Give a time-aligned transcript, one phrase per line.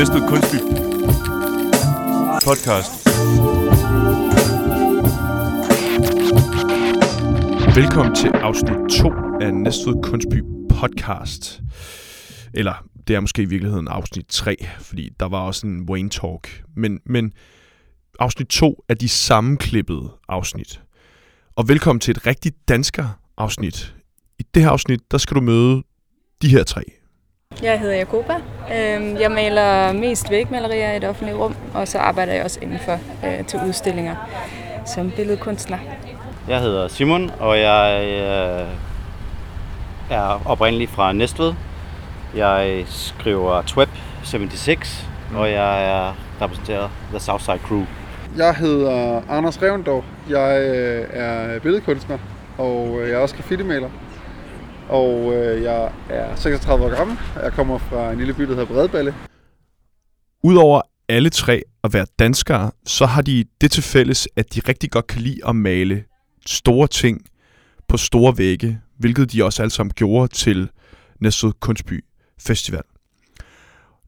[0.00, 0.56] Næstved Kunstby
[2.44, 3.06] podcast.
[7.76, 9.10] Velkommen til afsnit 2
[9.40, 11.60] af Næstved Kunstby podcast.
[12.54, 16.64] Eller det er måske i virkeligheden afsnit 3, fordi der var også en Wayne Talk.
[16.76, 17.32] Men, men
[18.18, 20.82] afsnit 2 er de sammenklippede afsnit.
[21.56, 23.94] Og velkommen til et rigtigt dansker afsnit.
[24.38, 25.82] I det her afsnit, der skal du møde
[26.42, 26.99] de her tre.
[27.62, 28.34] Jeg hedder Jakoba.
[28.74, 32.98] Øhm, jeg maler mest vægmalerier i et offentligt rum, og så arbejder jeg også indenfor
[33.26, 34.16] øh, til udstillinger
[34.86, 35.78] som billedkunstner.
[36.48, 38.68] Jeg hedder Simon, og jeg øh,
[40.10, 41.54] er oprindelig fra Næstved.
[42.36, 43.88] Jeg skriver Tweb
[44.24, 45.06] 76,
[45.36, 47.82] og jeg er repræsenteret The Southside Crew.
[48.36, 50.04] Jeg hedder Anders Revendorf.
[50.30, 52.18] Jeg øh, er billedkunstner,
[52.58, 53.88] og jeg er også graffitimaler.
[54.90, 57.16] Og øh, jeg er 36 år gammel.
[57.42, 59.14] Jeg kommer fra en lille by, der hedder Bredballe.
[60.44, 64.90] Udover alle tre at være danskere, så har de det til fælles, at de rigtig
[64.90, 66.04] godt kan lide at male
[66.46, 67.20] store ting
[67.88, 70.70] på store vægge, hvilket de også alle sammen gjorde til
[71.20, 72.04] Næstved Kunstby
[72.40, 72.82] Festival.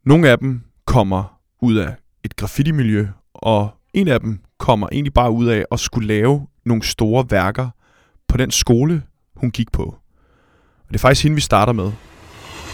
[0.05, 5.31] Nogle af dem kommer ud af et graffiti-miljø, og en af dem kommer egentlig bare
[5.31, 7.70] ud af at skulle lave nogle store værker
[8.29, 9.03] på den skole,
[9.37, 10.02] hun gik på.
[10.93, 11.93] Og det er faktisk hende, vi starter med.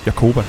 [0.07, 0.41] Jakoba.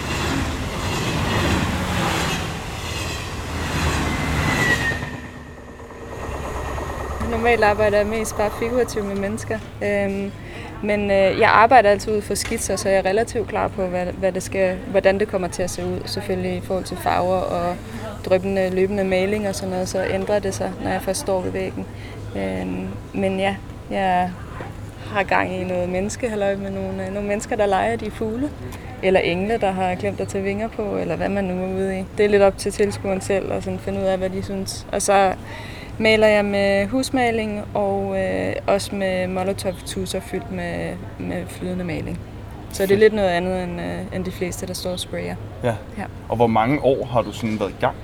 [7.32, 9.60] Normalt arbejder jeg mest bare figurativt med mennesker.
[9.84, 10.32] Øhm,
[10.84, 14.06] men øh, jeg arbejder altid ud for skitser, så jeg er relativt klar på, hvad,
[14.06, 16.00] hvad det skal, hvordan det kommer til at se ud.
[16.06, 17.76] Selvfølgelig i forhold til farver og
[18.26, 21.52] drøbende, løbende maling og sådan noget, så ændrer det sig, når jeg først står ved
[21.52, 21.86] væggen.
[22.36, 23.56] Øhm, men ja,
[23.92, 24.32] jeg
[25.10, 28.50] har gang i noget menneskehalløj med nogle, øh, nogle mennesker, der leger de fugle.
[29.04, 32.00] Eller engle, der har glemt at tage vinger på, eller hvad man nu er ude
[32.00, 32.04] i.
[32.18, 34.88] Det er lidt op til tilskueren selv at sådan finde ud af, hvad de synes.
[34.92, 35.34] Og så
[35.98, 42.20] maler jeg med husmaling og øh, også med molotov-tusser fyldt med, med flydende maling.
[42.72, 45.36] Så det er lidt noget andet end, øh, end de fleste, der står og sprayer.
[45.64, 45.74] Ja.
[45.98, 46.04] Ja.
[46.30, 47.96] Og hvor mange år har du sådan været i gang?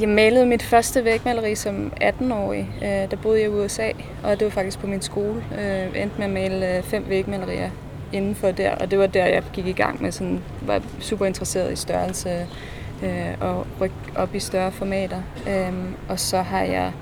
[0.00, 2.70] Jeg malede mit første vægmaleri som 18-årig.
[2.82, 3.90] Øh, der boede jeg i USA,
[4.24, 5.44] og det var faktisk på min skole.
[5.58, 7.70] Jeg endte med at male øh, fem vægmalerier
[8.12, 11.72] indenfor der, og det var der, jeg gik i gang med sådan, var super interesseret
[11.72, 12.46] i størrelse
[13.02, 15.22] øh, og rykke op i større formater.
[15.48, 16.92] Øhm, og så har jeg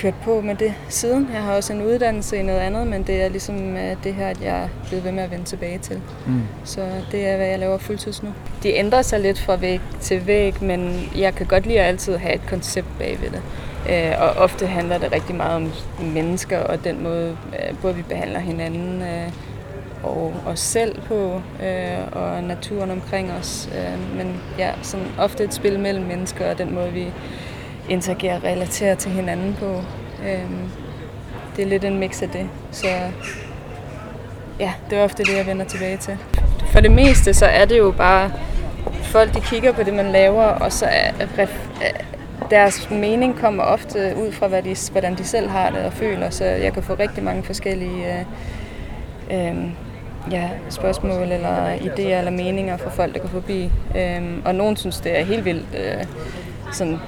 [0.00, 1.28] kørt på med det siden.
[1.32, 4.26] Jeg har også en uddannelse i noget andet, men det er ligesom øh, det her,
[4.26, 6.00] at jeg er blevet ved med at vende tilbage til.
[6.26, 6.42] Mm.
[6.64, 8.28] Så det er, hvad jeg laver fuldtids nu.
[8.62, 12.16] De ændrer sig lidt fra væg til væg, men jeg kan godt lide at altid
[12.16, 13.42] have et koncept bagved det.
[13.90, 15.72] Øh, og ofte handler det rigtig meget om
[16.14, 19.32] mennesker og den måde, øh, både vi behandler hinanden øh,
[20.02, 23.68] og os selv på, øh, og naturen omkring os.
[23.74, 27.06] Øh, men ja, sådan ofte et spil mellem mennesker og den måde, vi
[27.90, 29.82] interagere og relaterer til hinanden på.
[30.28, 30.68] Øhm,
[31.56, 32.48] det er lidt en mix af det.
[32.70, 32.86] Så
[34.60, 36.16] ja, det er ofte det, jeg vender tilbage til.
[36.72, 38.32] For det meste, så er det jo bare,
[39.02, 41.94] folk de kigger på det, man laver, og så er ref-
[42.50, 46.30] deres mening kommer ofte ud fra, hvad de, hvordan de selv har det og føler,
[46.30, 48.24] så jeg kan få rigtig mange forskellige
[49.30, 49.64] øh, øh,
[50.30, 53.70] ja, spørgsmål eller idéer eller meninger fra folk, der går forbi.
[53.96, 56.04] Øh, og nogen synes, det er helt vildt øh,
[56.72, 56.98] sådan,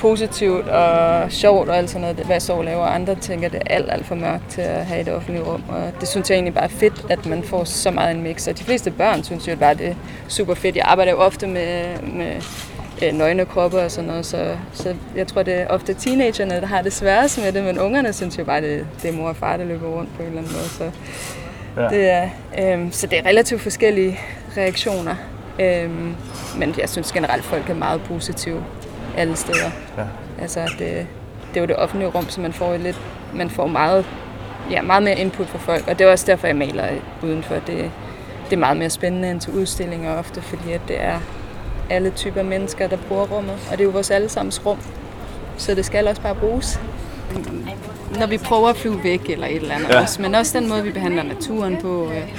[0.00, 2.84] positivt og sjovt og alt sådan noget, hvad så laver.
[2.84, 5.62] Andre tænker, det er alt, alt for mørkt til at have i det offentlige rum.
[5.68, 8.48] Og det synes jeg egentlig bare er fedt, at man får så meget en mix.
[8.48, 9.94] Og de fleste børn synes jo bare, det er
[10.28, 10.76] super fedt.
[10.76, 12.32] Jeg arbejder jo ofte med, med
[13.02, 16.66] øh, nøgne kroppe og sådan noget, så, så jeg tror, det er ofte teenagerne, der
[16.66, 19.36] har det sværest med det, men ungerne synes jo bare, det, det er mor og
[19.36, 20.68] far, der løber rundt på en eller anden måde.
[20.68, 20.90] Så,
[21.76, 21.88] Ja.
[21.88, 22.28] det er,
[22.58, 24.18] øhm, så det er relativt forskellige
[24.56, 25.14] reaktioner.
[25.58, 26.14] Øhm,
[26.56, 28.64] men jeg synes generelt, folk er meget positive
[29.16, 29.70] alle steder.
[29.98, 30.02] Ja.
[30.40, 31.06] Altså, det,
[31.48, 33.00] det er jo det offentlige rum, så man får, lidt,
[33.34, 34.04] man får meget,
[34.70, 35.88] ja, meget mere input fra folk.
[35.88, 36.84] Og det er også derfor, jeg maler
[37.22, 37.54] udenfor.
[37.54, 37.90] Det,
[38.44, 41.18] det er meget mere spændende end til udstillinger ofte, fordi at det er
[41.90, 43.54] alle typer mennesker, der bruger rummet.
[43.70, 44.78] Og det er jo vores allesammens rum,
[45.56, 46.80] så det skal også bare bruges.
[48.18, 49.94] Når vi prøver at flyve væk eller et eller andet Ja.
[49.94, 50.00] ja.
[50.02, 52.10] også, men også den måde, vi behandler naturen på.
[52.10, 52.36] Øh,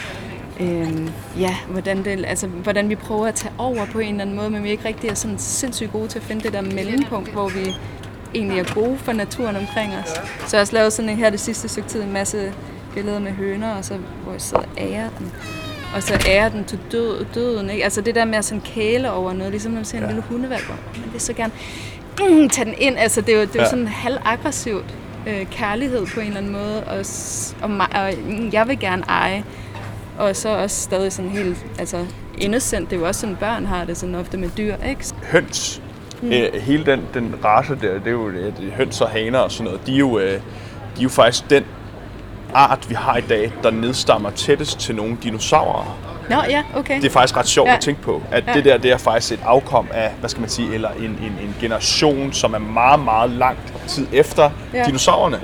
[0.59, 1.09] øh,
[1.39, 4.49] ja, hvordan, det, altså, hvordan vi prøver at tage over på en eller anden måde,
[4.49, 7.31] men vi er ikke rigtig er sådan sindssygt gode til at finde det der mellempunkt,
[7.31, 7.75] hvor vi
[8.35, 10.09] egentlig er gode for naturen omkring os.
[10.09, 10.21] Så
[10.51, 12.53] jeg har også lavet sådan en, her det sidste stykke tid en masse
[12.93, 15.31] billeder med høner, og så, hvor jeg sidder og ærer den.
[15.95, 17.69] Og så ærer den til død, døden.
[17.69, 17.83] Ikke?
[17.83, 20.09] Altså det der med at sådan kæle over noget, ligesom når man ser en Ja.
[20.09, 20.63] lille hundevalg,
[21.03, 21.53] man vil så gerne
[22.19, 22.97] mm, tage den ind.
[22.97, 23.69] Altså det er jo, det er jo Ja.
[23.69, 24.85] sådan halvaggressivt
[25.27, 27.05] øh, kærlighed på en eller anden måde, og,
[27.61, 28.13] og, og
[28.53, 29.43] jeg vil gerne eje.
[30.17, 32.05] Og så også stadig sådan helt altså,
[32.37, 32.89] innocent.
[32.89, 35.05] Det er jo også sådan, børn har det sådan ofte med dyr, ikke?
[35.31, 35.81] høns,
[36.21, 36.31] mm.
[36.31, 39.39] øh, hele den, den race der, det er jo det, det er høns og haner
[39.39, 40.37] og sådan noget, de er, jo, øh, de
[40.99, 41.63] er jo faktisk den
[42.53, 45.97] art, vi har i dag, der nedstammer tættest til nogle dinosaurer.
[46.29, 46.95] Nå, ja, okay.
[47.01, 47.73] Det er faktisk ret sjovt Ja.
[47.75, 48.53] at tænke på, at Ja.
[48.53, 51.37] det der, det er faktisk et afkom af, hvad skal man sige, eller en, en,
[51.41, 54.83] en generation, som er meget, meget langt tid efter Ja.
[54.85, 55.39] dinosaurerne.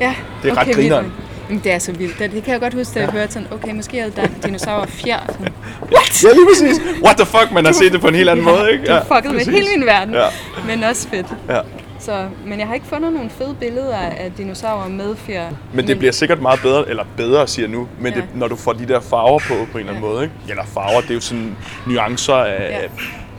[0.00, 0.78] ja, det er ret vildt.
[0.80, 1.12] grineren.
[1.48, 2.18] Jamen, Det er så vildt.
[2.18, 4.86] Det, det kan jeg godt huske, da jeg hørte sådan, okay, måske er der dinosaurer
[4.86, 5.18] fjer.
[5.32, 5.52] Sådan,
[5.92, 6.80] Ja, lige præcis.
[7.04, 8.84] What the fuck, man har set det på en helt anden måde, ikke?
[8.86, 10.14] det fuckede med hele min verden.
[10.14, 10.26] Ja.
[10.66, 11.26] Men også fedt.
[11.48, 11.60] Ja.
[12.00, 15.48] Så, men jeg har ikke fundet nogle fede billeder af dinosaurer med fjer.
[15.74, 18.20] Men det bliver sikkert meget bedre, eller bedre siger nu, men Ja.
[18.20, 20.34] det, når du får de der farver på, på en eller anden måde, ikke?
[20.48, 21.56] Eller farver, det er jo sådan
[21.86, 22.78] nuancer af Ja.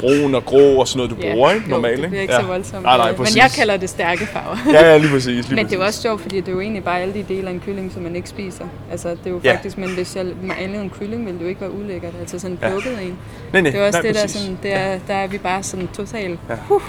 [0.03, 0.07] Ja.
[0.07, 1.69] brun og grå og sådan noget, du bruger, ikke?
[1.69, 2.41] Normalt, jo, det bliver ikke ja.
[2.41, 2.83] så voldsomt.
[2.83, 3.35] Nej, nej, men præcis.
[3.37, 4.57] jeg kalder det stærke farver.
[4.73, 5.25] Ja, ja, lige præcis.
[5.47, 5.87] Lige Men det er jo præcis.
[5.97, 8.01] også sjovt, fordi det er jo egentlig bare alle de dele af en kylling, som
[8.01, 8.65] man ikke spiser.
[8.91, 9.53] Altså, det er jo Ja.
[9.53, 12.13] faktisk, men hvis jeg malede en kylling, ville det jo ikke være ulækkert.
[12.21, 12.69] Altså sådan en Ja.
[12.69, 13.17] plukket en.
[13.53, 14.41] Nej, nej, Det er også nej, det, der, er præcis.
[14.41, 16.39] sådan, det er, der er vi bare sådan totalt...
[16.49, 16.55] Ja.
[16.69, 16.81] Uh.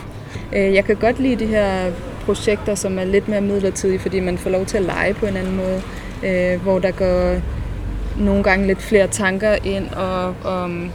[0.52, 1.90] Jeg kan godt lide de her
[2.24, 5.36] projekter, som er lidt mere midlertidige, fordi man får lov til at lege på en
[5.36, 5.82] anden måde.
[6.22, 7.36] Øh, hvor der går
[8.18, 10.34] nogle gange lidt flere tanker ind, og
[10.64, 10.90] um,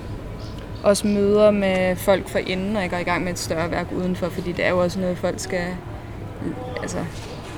[0.86, 3.88] også møder med folk for inden, og jeg går i gang med et større værk
[3.98, 5.66] udenfor, fordi det er jo også noget, folk skal
[6.82, 6.98] altså,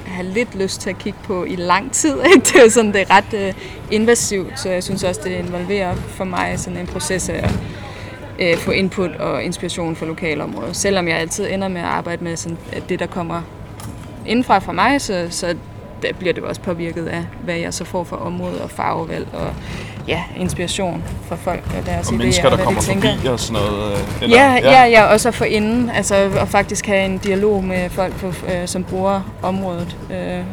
[0.05, 2.15] have lidt lyst til at kigge på i lang tid.
[2.35, 2.39] Ikke?
[2.39, 3.53] Det er jo sådan, det er ret øh,
[3.91, 7.53] invasivt, så jeg synes også, det involverer for mig sådan en proces af at
[8.39, 10.75] øh, få input og inspiration fra lokalområdet.
[10.75, 13.41] Selvom jeg altid ender med at arbejde med sådan, at det, der kommer
[14.25, 15.55] indfra fra mig, så, så
[16.01, 19.53] der bliver det også påvirket af, hvad jeg så får fra området og farvevalg og
[20.07, 23.11] ja, inspiration fra folk og deres Og idéer, mennesker, og der hvad kommer de tænker.
[23.15, 23.97] forbi og sådan noget.
[24.23, 27.89] øh, Ja, ja, ja, også at få inden, altså og faktisk have en dialog med
[27.89, 29.97] folk, på, øh, som bruger området.
[30.11, 30.43] Øh,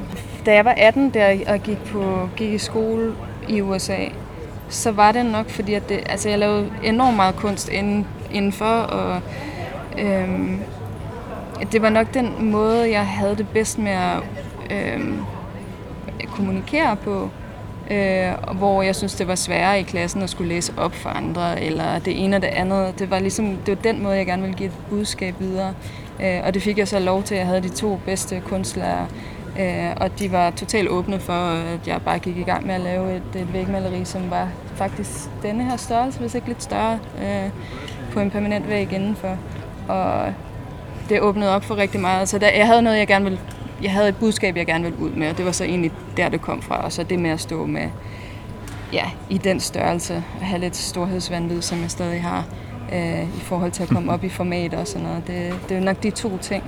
[0.46, 3.12] da jeg var 18 der og gik, på, gik i skole
[3.48, 3.96] i USA,
[4.68, 8.64] så var det nok fordi, at det, altså jeg lavede enormt meget kunst inden, indenfor,
[8.74, 9.20] og
[9.98, 10.58] øhm,
[11.72, 14.16] det var nok den måde, jeg havde det bedst med at
[14.70, 15.18] øhm,
[16.20, 17.30] Øh, kommunikere på.
[17.90, 21.62] Øh, hvor jeg synes, det var sværere i klassen at skulle læse op for andre,
[21.62, 22.98] eller det ene og det andet.
[22.98, 25.74] Det var ligesom, det var den måde, jeg gerne ville give et budskab videre.
[26.22, 27.36] Øh, og det fik jeg så lov til.
[27.36, 29.06] Jeg havde de to bedste kunstlærere,
[29.60, 32.80] øh, og de var totalt åbne for, at jeg bare gik i gang med at
[32.80, 35.10] lave et, et vægmaleri, som var faktisk
[35.42, 37.50] denne her størrelse, hvis ikke lidt større, øh,
[38.12, 39.36] på en permanent væg indenfor.
[39.88, 40.32] Og
[41.08, 42.28] det åbnede op for rigtig meget.
[42.28, 43.38] Så der, jeg havde noget, jeg gerne ville
[43.82, 46.28] jeg havde et budskab, jeg gerne ville ud med, og det var så egentlig der,
[46.28, 46.84] det kom fra.
[46.84, 47.88] Og så det med at stå med,
[48.92, 52.44] ja, i den størrelse, og have lidt storhedsvandvid, som jeg stadig har,
[52.92, 55.26] øh, i forhold til at komme op i format og sådan noget.
[55.26, 56.62] Det, det er nok de to ting.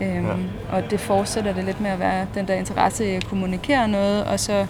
[0.00, 0.32] Øhm, ja.
[0.72, 4.24] Og det fortsætter det lidt med at være den der interesse i at kommunikere noget,
[4.24, 4.66] og så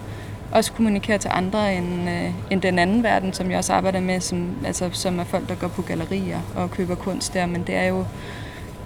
[0.51, 4.19] også kommunikere til andre end, øh, end den anden verden, som jeg også arbejder med,
[4.19, 7.75] som, altså, som er folk, der går på gallerier og køber kunst der, men det
[7.75, 8.05] er jo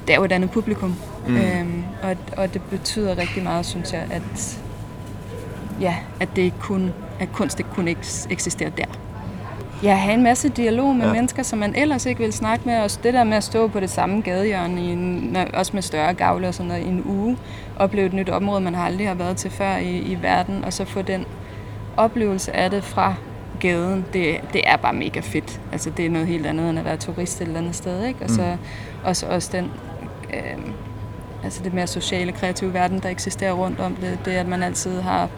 [0.08, 0.96] det er jo et andet publikum.
[1.28, 1.38] Mm.
[1.38, 4.60] Øhm, og, og det betyder rigtig meget, synes jeg, at,
[5.82, 8.86] ja, at, det kun, at kunst ikke kun eks- eksisterer der.
[9.84, 11.08] Jeg har en masse dialog med ja.
[11.08, 11.14] Ja.
[11.14, 12.80] mennesker, som man ellers ikke vil snakke med.
[12.80, 16.14] Og det der med at stå på det samme gadehjørne, i en, også med større
[16.14, 17.38] gavle og sådan noget, i en uge,
[17.78, 20.74] opleve et nyt område, man har aldrig har været til før i, i verden, og
[20.74, 21.26] så få den
[21.98, 23.16] oplevelse af det fra
[23.60, 25.62] gaden, det, det er bare mega fedt.
[25.72, 28.24] Altså, det er noget helt andet, end at være turist et eller andet sted, ikke?
[28.24, 28.58] Og så
[29.04, 29.72] også, også den,
[30.34, 30.66] øh,
[31.46, 34.20] altså det mere sociale, kreative verden, der eksisterer rundt om det.
[34.26, 35.30] Det, at man altid har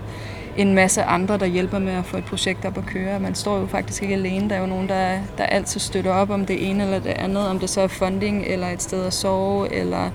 [0.58, 3.20] en masse andre, der hjælper med at få et projekt op at køre.
[3.20, 4.50] Man står jo faktisk ikke alene.
[4.50, 7.48] Der er jo nogen, der, der altid støtter op om det ene eller det andet.
[7.48, 10.10] Om det så er funding, eller et sted at sove, eller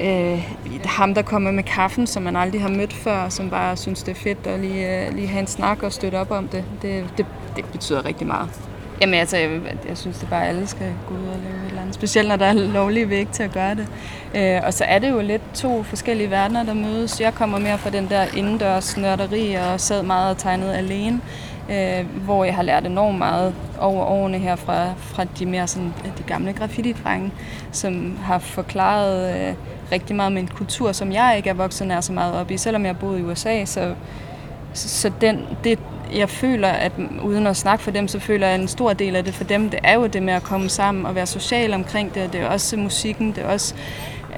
[0.00, 0.52] øh,
[0.84, 4.10] ham, der kommer med kaffen, som man aldrig har mødt før, som bare synes, det
[4.10, 6.64] er fedt at lige, øh, lige have en snak og støtte op om det.
[6.82, 7.26] Det, det,
[7.56, 8.71] det betyder rigtig meget.
[9.00, 11.68] Jamen altså, jeg, jeg synes det bare, at alle skal gå ud og lave et
[11.68, 11.94] eller andet.
[11.94, 13.86] Specielt når der er lovlige væg til at gøre det.
[14.34, 17.20] Øh, og så er det jo lidt to forskellige verdener, der mødes.
[17.20, 21.20] Jeg kommer mere fra den der indendørs nørderi og sad meget og tegnede alene.
[21.70, 25.94] Øh, hvor jeg har lært enormt meget over årene her fra, fra de mere sådan,
[26.18, 26.96] de gamle graffiti
[27.72, 29.54] som har forklaret øh,
[29.92, 32.56] rigtig meget med en kultur, som jeg ikke er vokset nær så meget op i.
[32.56, 33.94] Selvom jeg boede i USA, så,
[34.72, 35.78] så den, det,
[36.14, 36.92] jeg føler, at
[37.22, 39.44] uden at snakke for dem, så føler jeg, at en stor del af det for
[39.44, 42.32] dem, det er jo det med at komme sammen og være social omkring det.
[42.32, 43.74] Det er også musikken, det er også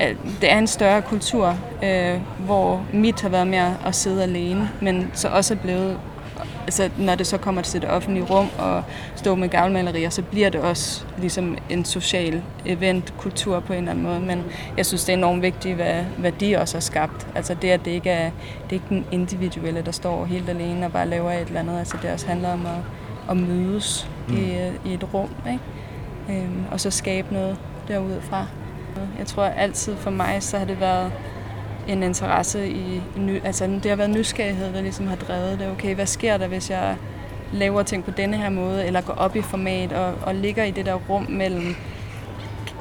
[0.02, 4.70] øh, det er en større kultur, øh, hvor mit har været mere at sidde alene,
[4.80, 5.98] men så også er blevet,
[6.64, 8.82] altså når det så kommer til det offentlige rum og
[9.16, 13.90] stå med gavlmalerier, så bliver det også ligesom en social event, kultur på en eller
[13.90, 14.42] anden måde, men
[14.76, 17.26] jeg synes, det er enormt vigtigt, hvad, hvad de også har skabt.
[17.34, 18.30] Altså det, at det ikke er,
[18.70, 21.78] det er ikke den individuelle, der står helt alene og bare laver et eller andet,
[21.78, 22.78] altså det også handler om at
[23.30, 24.36] at mødes mm.
[24.36, 26.42] i, i et rum, ikke?
[26.42, 27.56] Øhm, og så skabe noget
[27.88, 28.46] derudfra.
[29.18, 31.12] Jeg tror altid for mig, så har det været
[31.88, 33.02] en interesse i,
[33.44, 35.70] altså det har været nysgerrighed, der ligesom har drevet det.
[35.70, 36.96] Okay, hvad sker der, hvis jeg
[37.52, 40.70] laver ting på denne her måde, eller går op i format og, og ligger i
[40.70, 41.74] det der rum mellem,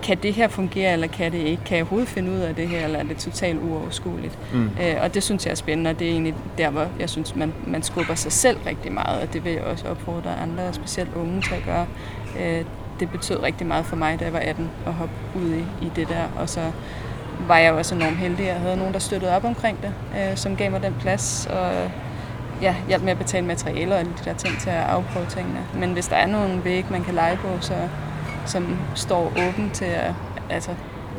[0.03, 1.63] kan det her fungere, eller kan det ikke?
[1.63, 4.39] Kan jeg overhovedet finde ud af det her, eller er det totalt uoverskueligt?
[4.53, 4.65] Mm.
[4.65, 7.35] Øh, og det synes jeg er spændende, og det er egentlig der, hvor jeg synes,
[7.35, 11.15] man, man skubber sig selv rigtig meget, og det vil jeg også opfordre andre, specielt
[11.15, 11.87] unge, til at gøre.
[12.39, 12.65] Øh,
[12.99, 15.91] det betød rigtig meget for mig, da jeg var 18, at hoppe ud i, i
[15.95, 16.61] det der, og så
[17.47, 20.55] var jeg også enormt heldig, jeg havde nogen, der støttede op omkring det, øh, som
[20.55, 21.91] gav mig den plads, og
[22.61, 25.59] ja, hjælp med at betale materialer og alle de der ting til at afprøve tingene.
[25.75, 27.73] Men hvis der er nogle væg, man kan lege på, så,
[28.45, 30.13] som står åben til, at,
[30.49, 30.71] altså,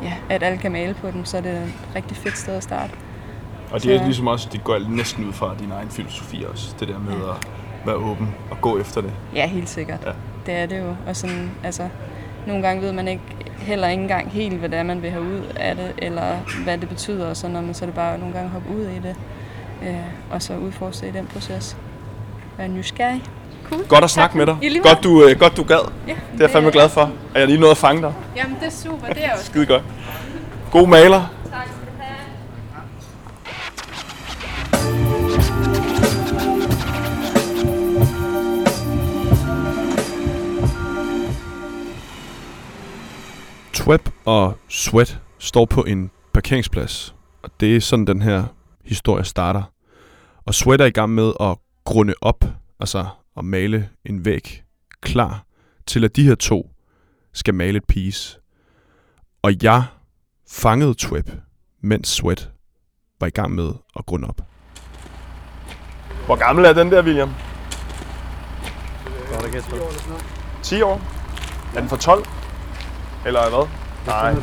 [0.03, 2.63] ja, at alle kan male på dem, så er det et rigtig fedt sted at
[2.63, 2.93] starte.
[3.71, 6.75] Og det er så, ligesom også, det går næsten ud fra din egen filosofi også,
[6.79, 7.29] det der med ja.
[7.29, 7.47] at
[7.85, 9.11] være åben og gå efter det.
[9.35, 9.99] Ja, helt sikkert.
[10.05, 10.11] Ja.
[10.45, 10.95] Det er det jo.
[11.07, 11.89] Og sådan, altså,
[12.47, 13.23] nogle gange ved man ikke
[13.65, 16.77] heller ikke engang helt, hvad det er, man vil have ud af det, eller hvad
[16.77, 18.99] det betyder, og så når man så er det bare nogle gange hoppe ud i
[19.03, 19.15] det,
[19.83, 19.95] øh,
[20.31, 21.77] og så udforske i den proces.
[22.57, 23.23] Være nysgerrig.
[23.69, 23.87] Cool.
[23.87, 24.57] Godt at snakke med dig.
[24.83, 25.91] Godt du, øh, godt du gad.
[26.07, 27.01] Ja, det er jeg fandme glad for.
[27.35, 28.13] Er jeg lige nået at fange dig?
[28.35, 29.45] Jamen det er super, det er også.
[29.45, 29.83] Skide godt.
[30.71, 31.34] God maler.
[43.85, 44.01] Tak.
[44.01, 48.43] Tweb og Sweat står på en parkeringsplads, og det er sådan, den her
[48.85, 49.63] historie starter.
[50.45, 52.45] Og Sweat er i gang med at grunde op,
[52.79, 53.05] altså
[53.37, 54.63] at male en væg
[55.01, 55.45] klar
[55.87, 56.69] til, at de her to
[57.33, 58.39] skal male et piece.
[59.41, 59.83] Og jeg
[60.49, 61.29] fangede Tweb,
[61.81, 62.51] mens Sweat
[63.19, 64.41] var i gang med at grunde op.
[66.25, 67.29] Hvor gammel er den der, William?
[69.31, 69.69] Godt at gætte
[70.63, 71.01] 10 år?
[71.75, 72.44] Er den for 12?
[73.25, 73.67] Eller hvad?
[74.07, 74.33] Nej.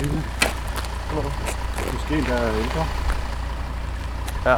[1.92, 2.84] Måske endda ældre.
[4.46, 4.56] Ja.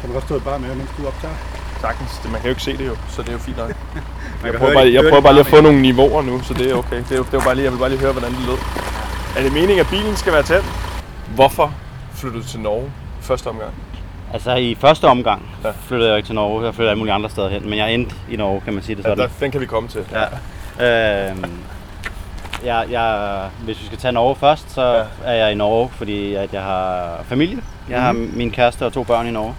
[0.00, 1.34] Kan du godt stå bare med, mens du optager?
[1.80, 2.18] Sagtens.
[2.22, 3.68] Det, man kan jo ikke se det jo, så det er jo fint nok.
[4.44, 6.74] jeg prøver, bare, jeg prøver bare lige at få nogle niveauer nu, så det er
[6.74, 7.02] okay.
[7.08, 8.58] Det er, det er bare lige, jeg vil bare lige høre, hvordan det lød.
[9.36, 10.64] Er det meningen, at bilen skal være tæt?
[11.34, 11.74] Hvorfor
[12.14, 13.72] flyttede du til Norge første omgang?
[14.32, 15.70] Altså i første omgang ja.
[15.86, 16.64] flyttede jeg ikke til Norge.
[16.64, 18.96] Jeg flyttede alle mulige andre steder hen, men jeg endte i Norge, kan man sige
[18.96, 19.18] det sådan.
[19.18, 20.04] Ja, der, den kan vi komme til.
[20.78, 21.30] Ja.
[21.30, 21.44] Øhm,
[22.64, 25.04] jeg, jeg, hvis vi skal tage Norge først, så ja.
[25.24, 27.58] er jeg i Norge, fordi at jeg har familie.
[27.88, 28.30] Jeg mm-hmm.
[28.30, 29.54] har min kæreste og to børn i Norge,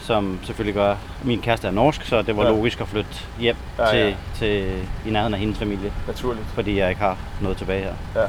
[0.00, 0.94] som selvfølgelig gør...
[1.22, 2.50] Min kæreste er norsk, så det var ja.
[2.50, 4.14] logisk at flytte hjem ja, til, ja.
[4.34, 4.72] til,
[5.06, 5.92] i nærheden af hendes familie.
[6.06, 6.46] Naturligt.
[6.54, 7.92] Fordi jeg ikke har noget tilbage her.
[8.16, 8.26] Ja.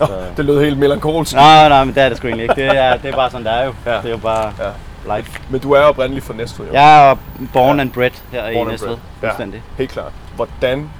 [0.00, 1.34] Oh, det lød helt melankolsk.
[1.34, 2.54] Nej, nej, men det er det sgu egentlig ikke.
[2.54, 3.74] Det er, det er bare sådan, det er jo.
[3.86, 3.96] Ja.
[3.96, 5.16] Det er jo bare ja.
[5.16, 5.40] life.
[5.50, 6.72] Men du er oprindeligt fra Næstved, jo?
[6.72, 7.16] Jeg er
[7.52, 7.80] born ja.
[7.80, 8.96] and bred her born i Næstved.
[9.22, 9.30] Ja,
[9.78, 10.12] helt klart.
[10.36, 10.90] Hvordan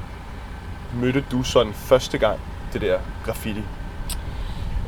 [0.95, 2.38] mødte du sådan første gang
[2.73, 3.62] det der graffiti?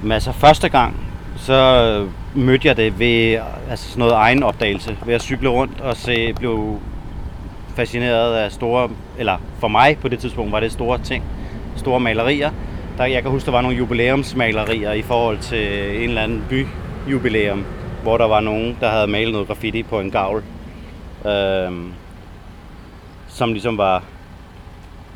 [0.03, 0.97] Men altså første gang,
[1.37, 2.11] så øh,
[2.45, 3.39] mødte jeg det ved
[3.71, 4.97] altså sådan noget egen opdagelse.
[5.07, 6.81] Ved at cykle rundt og se, blev
[7.77, 8.89] fascineret af store,
[9.19, 11.25] eller for mig på det tidspunkt var det store ting,
[11.77, 12.51] store malerier.
[12.99, 17.65] Der, jeg kan huske, der var nogle jubilæumsmalerier i forhold til en eller anden byjubilæum,
[18.03, 20.43] hvor der var nogen, der havde malet noget graffiti på en gavl,
[21.27, 21.73] øh,
[23.29, 24.03] som ligesom var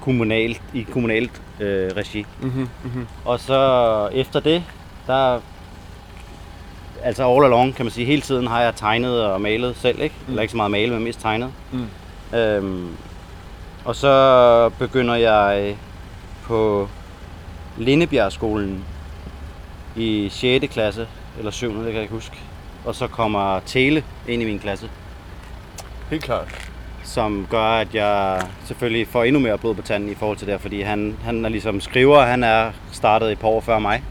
[0.05, 2.27] kommunalt, i kommunalt øh, regi.
[2.43, 3.07] Mm-hmm, mm-hmm.
[3.25, 4.65] Og så efter det,
[5.07, 5.41] der
[7.03, 10.15] altså all along, kan man sige, hele tiden har jeg tegnet og malet selv, ikke?
[10.21, 10.31] Mm.
[10.31, 11.53] Eller ikke så meget malet, men mest tegnet.
[11.73, 12.39] Mm.
[12.39, 12.97] Øhm,
[13.85, 15.77] og så begynder jeg
[16.43, 16.89] på
[17.79, 18.85] Lindebjergskolen
[19.97, 20.67] i 6.
[20.73, 21.07] klasse,
[21.39, 21.75] eller 7.
[21.75, 22.37] det kan jeg ikke huske.
[22.85, 24.91] Og så kommer Tele ind i min klasse.
[26.11, 26.74] Helt klart
[27.05, 30.61] som gør, at jeg selvfølgelig får endnu mere blod på tanden i forhold til det,
[30.61, 34.03] fordi han, han er ligesom skriver, han er startet et par år før mig,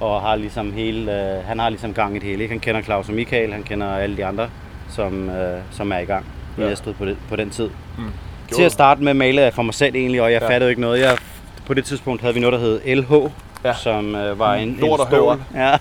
[0.00, 2.42] og har ligesom hele, øh, han har ligesom gang i det hele.
[2.42, 2.52] Ikke?
[2.52, 4.48] Han kender Claus og Michael, han kender alle de andre,
[4.88, 6.24] som, øh, som er i gang
[6.58, 6.68] i ja.
[6.68, 7.70] Næstved på, det, på den tid.
[7.98, 8.04] Mm.
[8.52, 10.48] Til at starte med malede jeg for mig selv egentlig, og jeg ja.
[10.48, 11.00] fattede ikke noget.
[11.00, 11.18] Jeg,
[11.66, 13.12] på det tidspunkt havde vi noget, der hed LH,
[13.64, 13.74] ja.
[13.74, 15.40] som øh, var en, Lort en stor...
[15.54, 15.76] Ja.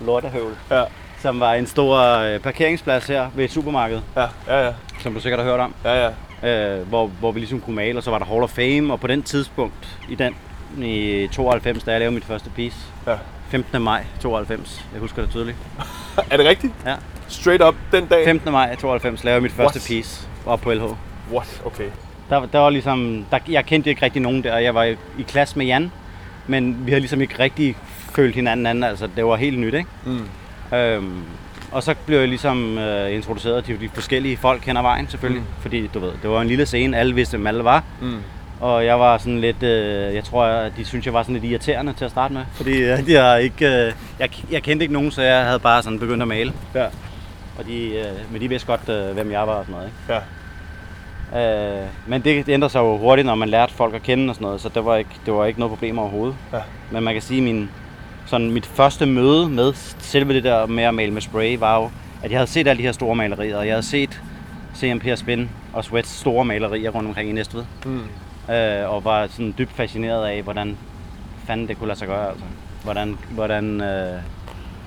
[0.06, 0.52] Lortehøvl.
[0.70, 0.82] Ja
[1.20, 4.00] som var en stor øh, parkeringsplads her ved et supermarked.
[4.16, 4.72] Ja, ja, ja.
[5.00, 5.74] Som du sikkert har hørt om.
[5.84, 6.10] Ja, ja.
[6.42, 9.00] Øh, hvor, hvor vi ligesom kunne male, og så var der Hall of Fame, og
[9.00, 10.36] på den tidspunkt, i den,
[10.78, 13.14] i 92, da jeg lavede mit første piece, ja.
[13.50, 13.82] 15.
[13.82, 15.56] maj 92, jeg husker det tydeligt.
[16.30, 16.72] er det rigtigt?
[16.86, 16.94] Ja.
[17.28, 18.24] Straight up den dag?
[18.24, 18.52] 15.
[18.52, 19.86] maj 92 lavede jeg mit første What?
[19.86, 20.82] piece op på LH.
[21.32, 21.62] What?
[21.64, 21.88] Okay.
[22.30, 25.22] Der, der var ligesom, der, jeg kendte ikke rigtig nogen der, jeg var i, i
[25.22, 25.92] klasse med Jan,
[26.46, 27.76] men vi havde ligesom ikke rigtig
[28.14, 29.88] følt hinanden anden, altså det var helt nyt, ikke?
[30.04, 30.28] Mm.
[30.72, 31.22] Øhm,
[31.72, 35.42] og så blev jeg ligesom øh, introduceret til de forskellige folk hen ad vejen, selvfølgelig.
[35.42, 35.62] Mm.
[35.62, 37.84] Fordi, du ved, det var en lille scene, alle vidste, hvem alle var.
[38.00, 38.16] Mm.
[38.60, 41.44] Og jeg var sådan lidt, øh, jeg tror, at de synes jeg var sådan lidt
[41.44, 42.42] irriterende til at starte med.
[42.52, 45.98] Fordi øh, jeg, ikke, øh, jeg, jeg kendte ikke nogen, så jeg havde bare sådan
[45.98, 46.52] begyndt at male.
[46.74, 46.86] Ja.
[47.58, 49.86] Og de, øh, men de vidste godt, øh, hvem jeg var og sådan noget.
[49.86, 50.14] Ikke?
[50.14, 50.20] Ja.
[51.82, 54.34] Øh, men det, det ændrer sig jo hurtigt, når man lærte folk at kende og
[54.34, 56.36] sådan noget, så det var ikke, det var ikke noget problem overhovedet.
[56.52, 56.58] Ja.
[56.90, 57.70] Men man kan sige, min,
[58.28, 61.90] sådan mit første møde med selve det der med at male med spray, var jo,
[62.22, 64.22] at jeg havde set alle de her store malerier, og jeg havde set
[64.76, 67.64] CMP og Spin og Sweats store malerier rundt omkring i Næstved.
[67.86, 68.00] Mm.
[68.54, 70.76] Øh, og var sådan dybt fascineret af, hvordan
[71.46, 72.44] fanden det kunne lade sig gøre, altså.
[72.84, 74.20] Hvordan, hvordan øh,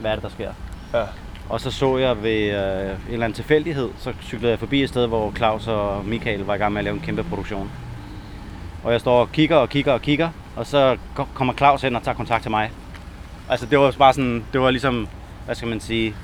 [0.01, 0.51] hvad er det, der sker?
[0.93, 1.03] Ja.
[1.49, 4.89] Og så så jeg ved øh, en eller anden tilfældighed, så cyklede jeg forbi et
[4.89, 7.71] sted, hvor Claus og Michael var i gang med at lave en kæmpe produktion.
[8.83, 11.95] Og jeg står og kigger og kigger og kigger, og så ko- kommer Claus hen
[11.95, 12.71] og tager kontakt til mig.
[13.51, 15.07] Altså det var bare sådan, det var ligesom,
[15.45, 16.15] hvad skal man sige,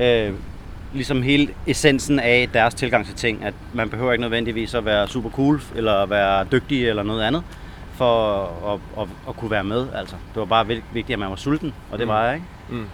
[0.00, 0.32] øh,
[0.92, 5.08] ligesom hele essensen af deres tilgang til ting, at man behøver ikke nødvendigvis at være
[5.08, 7.42] super cool, eller være dygtig eller noget andet,
[7.92, 8.40] for
[8.72, 9.86] at, at, at kunne være med.
[9.94, 10.16] Altså.
[10.34, 12.12] Det var bare vigtigt, at man var sulten, og det Mm.
[12.12, 12.46] var jeg, ikke?
[12.70, 12.86] Mm.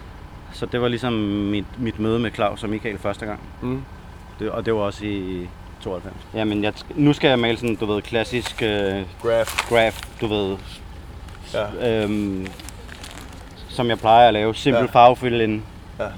[0.52, 3.40] Så det var ligesom mit, mit møde med Claus og Michael første gang.
[3.62, 3.82] Mm.
[4.38, 5.48] Det, og det var også i
[5.80, 6.16] 92.
[6.34, 9.50] Jamen, jeg, nu skal jeg male sådan, du ved, klassisk øh, Graph.
[9.68, 10.56] graph, du ved,
[11.54, 12.02] Ja.
[12.02, 12.46] øhm,
[13.68, 14.54] som jeg plejer at lave.
[14.54, 14.84] Simple Ja.
[14.84, 14.90] ja.
[14.90, 15.62] farvefylden,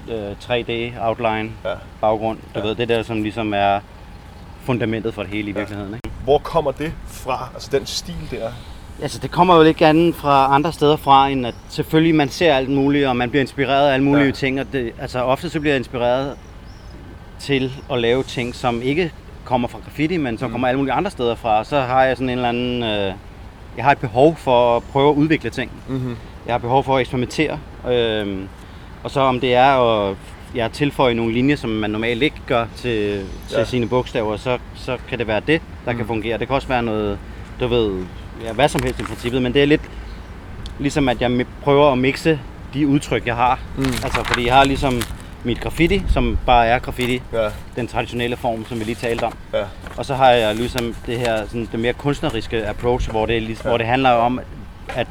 [0.07, 0.15] Ja.
[0.15, 1.73] øh, 3D outline, Ja.
[2.01, 2.37] baggrund.
[2.55, 2.65] Du Ja.
[2.65, 3.79] ved, det der, som ligesom er
[4.63, 5.93] fundamentet for det hele i virkeligheden.
[5.93, 6.09] Ikke?
[6.23, 7.49] Hvor kommer det fra?
[7.53, 8.49] Altså den stil der?
[9.01, 12.53] Altså, det kommer jo ikke andet fra andre steder fra, end at selvfølgelig man ser
[12.53, 14.25] alt muligt, og man bliver inspireret af alle mulige Ja.
[14.27, 14.31] ja.
[14.31, 14.59] ting.
[14.59, 16.33] Og det, altså, ofte så bliver jeg inspireret
[17.39, 19.11] til at lave ting, som ikke
[19.45, 20.49] kommer fra graffiti, men som Mm.
[20.49, 20.53] mm.
[20.53, 21.59] kommer alle mulige andre steder fra.
[21.59, 22.83] Og så har jeg sådan en eller anden...
[22.83, 23.13] Øh,
[23.77, 25.71] jeg har et behov for at prøve at udvikle ting.
[25.87, 26.15] Mm-hmm.
[26.45, 27.59] Jeg har behov for at eksperimentere.
[27.91, 28.47] Øhm,
[29.03, 30.15] og så om det er at
[30.55, 33.63] jeg tilføje nogle linjer, som man normalt ikke gør til, til Ja.
[33.65, 35.97] sine bogstaver, så, så kan det være det, der mm.
[35.97, 36.37] Kan fungere.
[36.37, 37.19] Det kan også være noget,
[37.59, 38.03] du ved,
[38.43, 39.81] ja, hvad som helst i princippet, men det er lidt
[40.79, 42.39] ligesom, at jeg prøver at mixe
[42.73, 43.59] de udtryk, jeg har.
[43.77, 43.83] Mm.
[43.83, 45.01] Altså, fordi jeg har ligesom
[45.43, 47.49] mit graffiti, som bare er graffiti, Ja.
[47.75, 49.33] den traditionelle form, som vi lige talte om.
[49.53, 49.63] Ja.
[49.97, 53.65] Og så har jeg ligesom det her sådan det mere kunstneriske approach, hvor det, ligesom,
[53.65, 53.69] Ja.
[53.69, 54.39] hvor det handler om
[54.89, 55.07] at,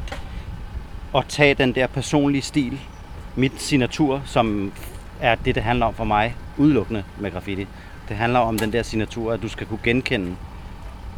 [1.17, 2.79] at tage den der personlige stil,
[3.37, 4.73] mit signatur, som
[5.21, 7.67] er det, det handler om for mig, udelukkende med graffiti.
[8.09, 10.37] Det handler om den der signatur, at du skal kunne genkende,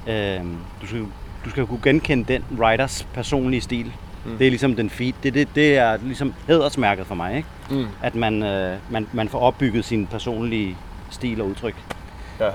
[0.06, 0.40] øh,
[0.82, 1.00] du, skal,
[1.44, 3.92] du skal kunne genkende den writers personlige stil.
[4.24, 4.38] Mm.
[4.38, 5.12] Det er ligesom den feed.
[5.22, 7.48] Det, det, det er ligesom hædersmærket for mig, ikke?
[7.70, 7.86] Mm.
[8.02, 10.76] at man, øh, man, man får opbygget sin personlige
[11.10, 11.74] stil og udtryk.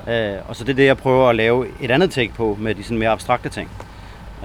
[0.08, 0.36] Ja.
[0.38, 2.76] Øh, og så det er det, jeg prøver at lave et andet take på med
[2.76, 3.70] de sådan mere abstrakte ting.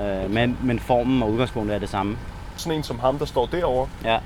[0.00, 2.16] Øh, men, men formen og udgangspunktet er det samme.
[2.56, 4.18] Sådan en som ham, der står derovre, Ja,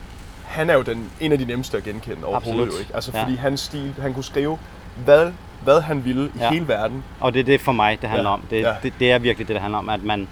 [0.46, 2.68] han er jo den, en af de nemmeste at genkende overhovedet Absolut.
[2.74, 2.90] jo ikke.
[2.94, 3.22] Altså Ja.
[3.22, 4.58] fordi hans stil, han kunne skrive,
[5.04, 5.32] hvad,
[5.64, 6.50] hvad han ville i Ja.
[6.50, 7.04] hele verden.
[7.20, 8.42] og det er det for mig, det handler Ja, om.
[8.50, 8.74] Det, ja.
[8.82, 10.28] det, det er virkelig det, det handler om, at man...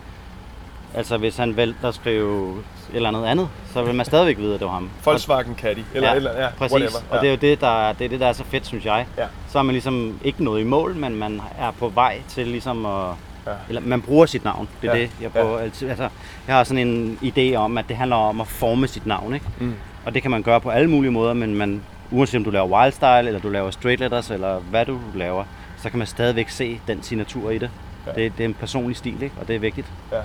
[0.95, 2.59] Altså, hvis han valgte at skrive
[2.91, 4.91] et eller andet andet, så vil man stadigvæk vide, at det var ham.
[5.05, 6.41] Volkswagen Caddy, eller ja, eller.
[6.43, 6.73] Ja, præcis.
[6.73, 6.99] whatever.
[7.11, 9.07] Og det er jo det der, det er det, der er så fedt, synes jeg.
[9.19, 9.27] Ja.
[9.49, 12.87] Så er man ligesom ikke nået i mål, men man er på vej til ligesom
[12.87, 13.09] at...
[13.47, 13.53] Ja.
[13.69, 14.69] Eller man bruger sit navn.
[14.83, 15.41] Det er Ja, det, jeg ja.
[15.43, 15.89] prøver altid.
[15.89, 16.09] Altså,
[16.47, 19.47] jeg har sådan en idé om, at det handler om at forme sit navn, ikke?
[19.59, 19.75] Mm.
[20.05, 22.67] Og det kan man gøre på alle mulige måder, men man, uanset om du laver
[22.81, 25.45] wildstyle, eller du laver straight letters, eller hvad du laver,
[25.83, 27.71] så kan man stadigvæk se den signatur i det.
[28.07, 28.11] Ja.
[28.17, 28.25] Ja.
[28.25, 29.35] Det, det er en personlig stil, ikke?
[29.41, 29.87] og det er vigtigt.
[30.13, 30.17] Ja.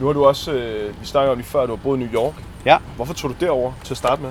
[0.00, 2.00] Nu har du også, øh, vi snakkede om lige før, at du har boet i
[2.02, 2.34] New York.
[2.66, 2.76] Ja.
[2.96, 4.30] Hvorfor tog du derover til at starte med?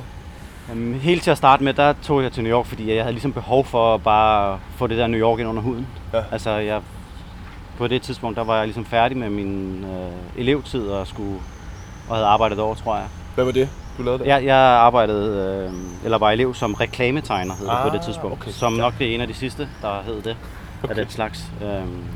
[0.69, 3.13] Jamen, helt til at starte med, der tog jeg til New York, fordi jeg havde
[3.13, 5.88] ligesom behov for at bare få det der New York ind under huden.
[6.13, 6.21] Ja.
[6.32, 6.82] Altså, jeg,
[7.77, 11.39] på det tidspunkt, der var jeg ligesom færdig med min øh, elevtid og skulle
[12.10, 13.05] og havde arbejdet over, tror jeg.
[13.36, 14.25] Hvad var det, du lavede der?
[14.36, 15.73] Jeg, jeg arbejdede, øh,
[16.05, 18.34] eller var elev som reklametegner, hed det Ah, på det tidspunkt.
[18.41, 18.51] okay.
[18.51, 18.82] Som Ja.
[18.82, 20.38] nok det er en af de sidste, der hed det.
[20.84, 20.89] Okay.
[20.89, 21.45] Af den slags.
[21.63, 21.67] Øh,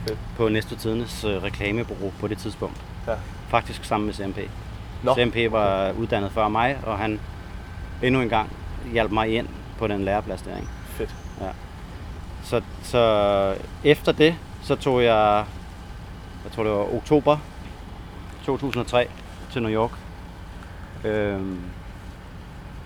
[0.08, 0.18] Fedt.
[0.38, 2.76] på Næste Tidendes øh, reklamebureau på det tidspunkt.
[3.08, 3.14] Ja.
[3.54, 4.38] Faktisk sammen med CMP.
[5.04, 5.16] Nå.
[5.16, 7.20] CMP var uddannet før mig, og han
[8.04, 8.50] endnu en gang
[8.92, 10.56] hjalp mig ind på den læreplads der.
[10.56, 10.68] Ikke?
[10.86, 11.16] Fedt.
[12.44, 15.46] Så, så efter det, så tog jeg,
[16.44, 17.38] jeg tror det var oktober
[18.46, 19.08] 2003
[19.52, 19.92] til New York.
[21.04, 21.60] Øhm,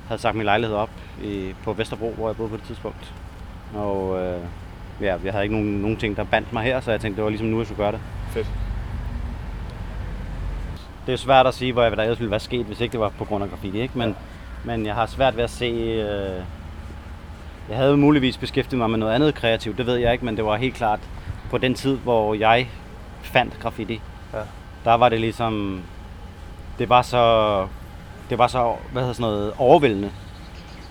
[0.08, 0.92] havde sagt min lejlighed op
[1.24, 3.14] i, på Vesterbro, hvor jeg boede på det tidspunkt.
[3.76, 4.42] Og øh,
[5.02, 7.24] ja, jeg havde ikke nogen, nogen ting, der bandt mig her, så jeg tænkte, det
[7.24, 8.00] var ligesom nu, jeg skulle gøre det.
[8.30, 8.67] Fedt.
[11.08, 12.92] Det er svært at sige, hvor jeg, hvad der ellers ville være sket, hvis ikke
[12.92, 13.82] det var på grund af graffiti.
[13.82, 13.98] Ikke?
[13.98, 14.16] Men,
[14.64, 15.66] men jeg har svært ved at se...
[15.66, 16.42] Øh,
[17.70, 20.46] jeg havde muligvis beskæftiget mig med noget andet kreativt, det ved jeg ikke, men det
[20.46, 21.00] var helt klart
[21.50, 22.70] på den tid, hvor jeg
[23.22, 24.02] fandt graffiti.
[24.34, 24.40] Ja.
[24.84, 25.82] Der var det ligesom...
[26.80, 27.68] Det var så...
[28.30, 30.12] Det var så, hvad hedder sådan noget, overvældende.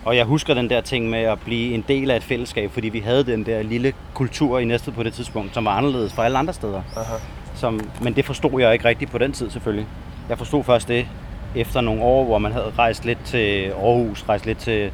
[0.05, 2.89] Og jeg husker den der ting med at blive en del af et fællesskab, fordi
[2.89, 6.25] vi havde den der lille kultur i Næstved på det tidspunkt, som var anderledes fra
[6.25, 6.83] alle andre steder.
[6.97, 7.15] Aha.
[7.55, 9.87] Som, men det forstod jeg ikke rigtigt på den tid selvfølgelig.
[10.29, 11.07] Jeg forstod først det
[11.55, 14.91] efter nogle år, hvor man havde rejst lidt til Aarhus, rejst lidt til,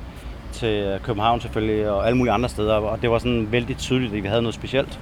[0.52, 2.74] til København selvfølgelig, og alle mulige andre steder.
[2.74, 5.00] Og det var sådan vældig tydeligt, at vi havde noget specielt.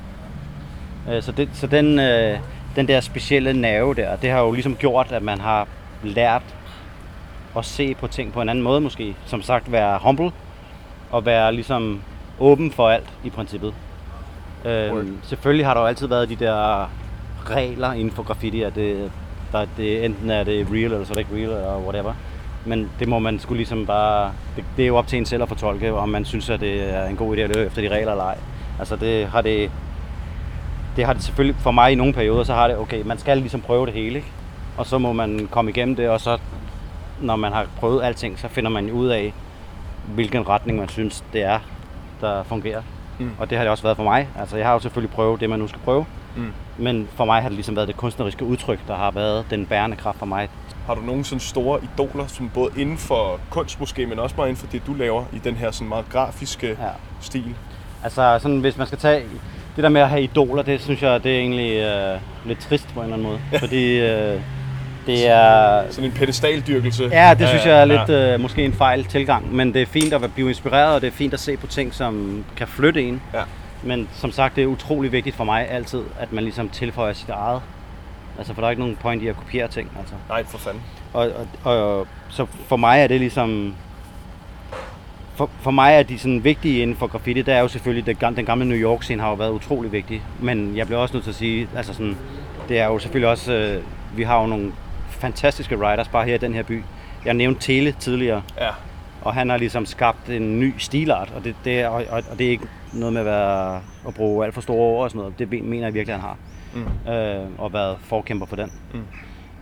[1.11, 2.39] Øh, Så, det, så den, øh,
[2.77, 5.67] den der specielle nerve der, det har jo ligesom gjort, at man har
[6.03, 6.43] lært
[7.57, 9.15] at se på ting på en anden måde måske.
[9.27, 10.33] Som sagt, være humble
[11.11, 12.03] og være ligesom
[12.41, 13.75] åben for alt i princippet.
[14.65, 16.91] Øhm, selvfølgelig har der jo altid været de der
[17.47, 19.11] regler inden for graffiti, at det,
[19.53, 22.13] der, det, enten er det real, eller så er det ikke real, eller whatever.
[22.65, 24.33] Men det må man skulle ligesom bare...
[24.57, 26.95] Det, det er jo op til en selv at fortolke, om man synes, at det
[26.95, 28.39] er en god idé at løbe efter de regler eller ej.
[28.79, 29.71] Altså det har det...
[30.97, 33.39] Det har det selvfølgelig for mig i nogle perioder, så har det, okay, man skal
[33.39, 34.29] ligesom prøve det hele, ikke?
[34.77, 36.39] Og så må man komme igennem det, og så
[37.21, 39.33] når man har prøvet alting, så finder man ud af,
[40.15, 41.59] hvilken retning man synes, det er,
[42.21, 42.83] der fungerer.
[43.19, 43.31] Mm.
[43.39, 44.29] Og det har det også været for mig.
[44.39, 46.07] Altså, jeg har jo selvfølgelig prøvet det, man nu skal prøve.
[46.37, 46.53] Mm.
[46.79, 49.97] Men for mig har det ligesom været det kunstneriske udtryk, der har været den bærende
[49.97, 50.49] kraft for mig.
[50.87, 54.49] Har du nogle sådan store idoler, som både inden for kunst måske, men også bare
[54.49, 56.85] inden for det, du laver i den her sådan meget grafiske ja.
[56.85, 56.91] Ja.
[57.21, 57.55] stil?
[58.05, 59.23] Altså, sådan, hvis man skal tage
[59.77, 62.89] det der med at have idoler, det synes jeg, det er egentlig øh, lidt trist
[62.95, 63.41] på en eller anden måde.
[63.59, 64.41] Fordi øh,
[65.07, 65.83] det er...
[65.91, 67.09] Sådan en pedestaldyrkelse?
[67.13, 68.35] Ja, det synes jeg er lidt Ja.
[68.35, 71.13] øh, måske en fejl tilgang, men det er fint at blive inspireret, og det er
[71.13, 73.23] fint at se på ting, som kan flytte en.
[73.35, 73.43] Ja.
[73.83, 77.29] Men som sagt, det er utrolig vigtigt for mig altid, at man ligesom tilføjer sit
[77.29, 77.63] eget.
[78.39, 80.15] Altså, for der er ikke nogen point i at kopiere ting, altså.
[80.29, 80.83] Nej, for fanden.
[81.13, 81.31] Og,
[81.65, 83.75] og, og så for mig er det ligesom...
[85.35, 88.35] For, for mig er de sådan vigtige inden for graffiti, det er jo selvfølgelig, gam-
[88.35, 90.23] den gamle New York scene har jo været utrolig vigtig.
[90.41, 92.17] Men jeg bliver også nødt til at sige, altså sådan,
[92.69, 93.83] det er jo selvfølgelig også, øh,
[94.17, 94.73] vi har jo nogle
[95.09, 96.83] fantastiske writers bare her i den her by.
[97.25, 98.69] Jeg nævnte Tele tidligere, Ja.
[99.23, 102.39] og han har ligesom skabt en ny stilart, og det, det, er, og, og og
[102.39, 103.77] det er ikke noget med at, være,
[104.09, 105.39] at bruge alt for store ord og sådan noget.
[105.39, 106.37] Det mener jeg virkelig, han har.
[106.75, 107.13] Mm.
[107.13, 108.73] Øh, og været forkæmper for den.
[108.95, 109.01] Mm.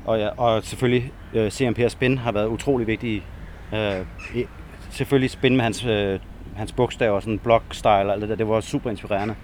[0.04, 3.22] Og, ja, og selvfølgelig øh, CMP og Spin har været utrolig vigtige.
[3.72, 4.06] Øh,
[4.90, 6.20] selvfølgelig Spin med hans, øh,
[6.56, 9.34] hans bogstaver og sådan blog-style og alt det der, det var super inspirerende.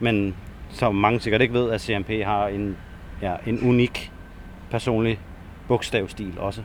[0.00, 0.36] Men
[0.70, 2.76] som mange sikkert ikke ved, at CMP har en,
[3.22, 4.12] ja, en unik
[4.70, 5.18] personlig
[5.68, 6.62] bogstavstil også.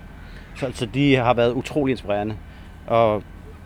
[0.56, 2.36] Så, så de har været utrolig inspirerende.
[2.88, 3.24] Og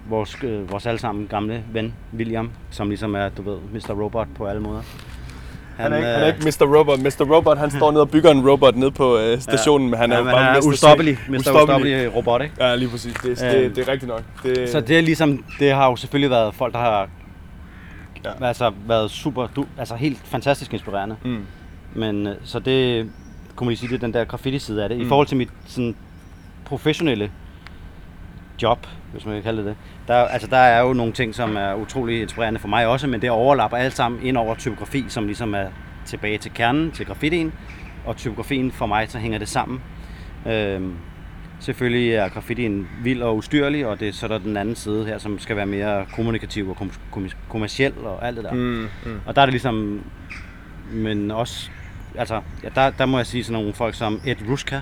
[0.09, 3.93] vores, øh, vores allesammen gamle ven, William, som ligesom er, du ved, Mr.
[4.03, 4.81] Robot på alle måder.
[5.77, 6.77] Han er, ikke, han er øh, ikke Mr.
[6.77, 6.99] Robot.
[6.99, 7.35] Mr.
[7.35, 9.91] Robot, han står nede og bygger en robot nede på øh, stationen, ja.
[9.91, 11.17] men han er ja, men bare han er ustoppelig.
[11.29, 11.35] Mr.
[11.35, 11.63] Ustoppelig.
[11.63, 12.55] Ustoppelig robot, ikke?
[12.59, 13.13] Ja, lige præcis.
[13.13, 13.63] Det, det, Øhm.
[13.63, 14.23] det, det er rigtigt nok.
[14.43, 17.07] Det, Så det er ligesom, det har jo selvfølgelig været folk, der har
[18.25, 18.29] Ja.
[18.41, 18.45] ja.
[18.47, 21.15] altså, været super, du, altså helt fantastisk inspirerende.
[21.25, 21.45] Mm.
[21.93, 23.09] Men øh, så det,
[23.55, 24.97] kunne man lige sige, det er den der graffiti-side af det.
[24.97, 25.03] Mm.
[25.05, 25.95] I forhold til mit sådan,
[26.65, 27.31] professionelle
[28.61, 29.75] job, hvis man kan kalde det det,
[30.07, 33.21] der, altså, der er jo nogle ting, som er utrolig inspirerende for mig også, men
[33.21, 35.67] det overlapper alt sammen ind over typografi, som ligesom er
[36.05, 37.53] tilbage til kernen, til graffitien,
[38.05, 39.81] og typografien for mig, så hænger det sammen.
[40.47, 40.93] Øhm,
[41.59, 45.17] selvfølgelig er graffitien vild og ustyrlig, og det er så der den anden side her,
[45.17, 48.53] som skal være mere kommunikativ og kom- kom- kommersiel og alt det der.
[48.53, 49.19] Mm, mm.
[49.25, 50.03] Og der er det ligesom,
[50.91, 51.69] men også,
[52.17, 54.81] altså, ja, der, der må jeg sige sådan nogle folk som Ed Ruska,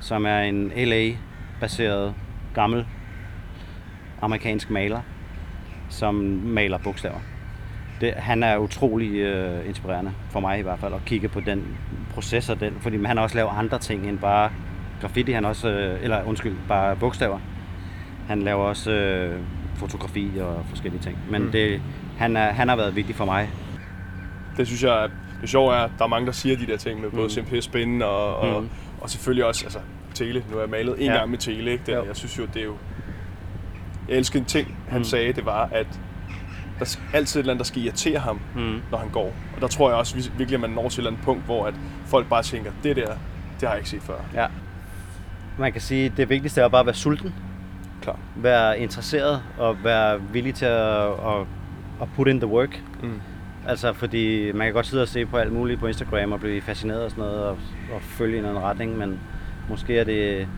[0.00, 2.14] som er en LA-baseret
[2.54, 2.86] gammel
[4.22, 5.00] amerikansk maler,
[5.88, 7.18] som maler bogstaver.
[8.00, 11.76] Det, han er utrolig øh, inspirerende, for mig i hvert fald, at kigge på den
[12.14, 14.50] proces og den, fordi han også lavet andre ting end bare
[15.00, 17.38] graffiti, han også, øh, eller undskyld, bare bogstaver.
[18.28, 19.40] Han laver også øh,
[19.76, 21.18] fotografi og forskellige ting.
[21.30, 21.52] Men Mm.
[21.52, 21.82] det,
[22.18, 23.50] han, er, han har været vigtig for mig.
[24.56, 25.08] Det synes jeg, er-
[25.40, 27.28] det sjove er, at der er mange, der siger de der ting med både Mm.
[27.30, 28.68] CMP Spin og, og, Mm.
[29.00, 29.78] og selvfølgelig også altså,
[30.14, 30.44] Tele.
[30.48, 31.16] Nu har jeg malet en Ja.
[31.16, 31.70] gang med Tele.
[31.72, 31.84] Ikke?
[31.86, 32.04] Det, Jo.
[32.04, 32.74] jeg synes jo, det er jo...
[34.08, 35.04] Jeg elsker en ting, han Mm.
[35.04, 35.86] sagde, det var, at
[36.78, 38.80] der er altid et eller andet, der skal irritere ham, Mm.
[38.90, 39.32] når han går.
[39.56, 41.44] Og der tror jeg også vir- virkelig, at man når til et eller andet punkt,
[41.44, 41.74] hvor at
[42.06, 43.06] folk bare tænker, det der,
[43.60, 44.14] det har jeg ikke set før.
[44.34, 44.46] Ja.
[45.58, 47.34] Man kan sige, at det vigtigste er bare at være sulten.
[48.02, 48.16] Klar.
[48.36, 51.40] Være interesseret og være villig til at, at,
[52.02, 52.82] at put in the work.
[53.02, 53.20] Mm.
[53.68, 56.60] Altså, fordi man kan godt sidde og se på alt muligt på Instagram og blive
[56.60, 57.50] fascineret og sådan noget og,
[57.94, 59.20] og følge i en eller anden retning, men
[59.68, 60.48] måske er det,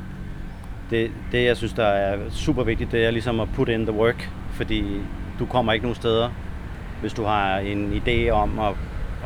[0.91, 3.97] det, det, jeg synes, der er super vigtigt, det er ligesom at put in the
[3.97, 4.85] work, fordi
[5.39, 6.31] du kommer ikke nogen steder,
[7.01, 8.75] hvis du har en idé om at,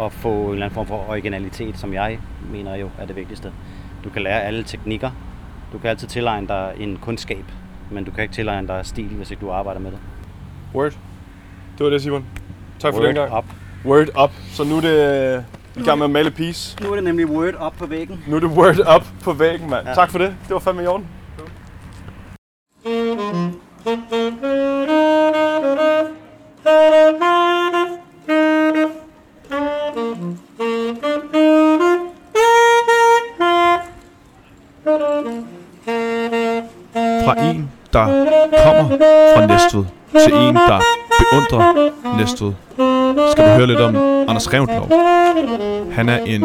[0.01, 2.19] at få en eller anden form for originalitet, som jeg
[2.53, 3.53] mener jo er det vigtigste.
[4.05, 5.11] Du kan lære alle teknikker,
[5.73, 7.45] du kan altid tilegne dig en kundskab,
[7.91, 9.99] men du kan ikke tilegne dig stil, hvis ikke du arbejder med det.
[10.75, 10.93] Word.
[11.79, 12.25] Det var det, Simon.
[12.79, 13.39] Tak for Word den gang.
[13.39, 13.45] up.
[13.85, 14.31] Word up.
[14.53, 15.45] Så nu er det
[15.77, 16.83] i gang med at male piece.
[16.83, 18.25] Nu er det nemlig word up på væggen.
[18.27, 19.87] Nu er det word up på væggen, mand.
[19.87, 19.95] Ja.
[19.95, 20.37] Tak for det.
[20.43, 21.07] Det var fandme i orden.
[23.85, 23.99] Fra en,
[37.93, 38.05] der
[38.65, 38.99] kommer
[39.35, 40.81] fra Næstved, til en, der
[41.19, 42.53] beundrer Næstved,
[43.31, 43.97] skal vi høre lidt om
[44.29, 44.89] Anders Revnlov.
[45.93, 46.43] Han er en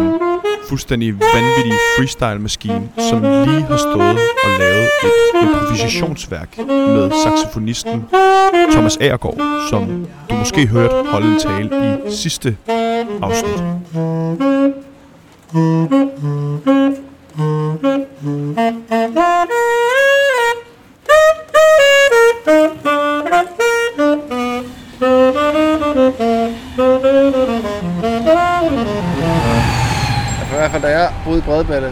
[0.69, 8.05] fuldstændig vanvittige freestyle-maskine, som lige har stået og lavet et improvisationsværk med saxofonisten
[8.71, 9.37] Thomas Agergaard,
[9.69, 12.57] som du måske hørte holde en tale i sidste
[13.21, 13.68] afsnit.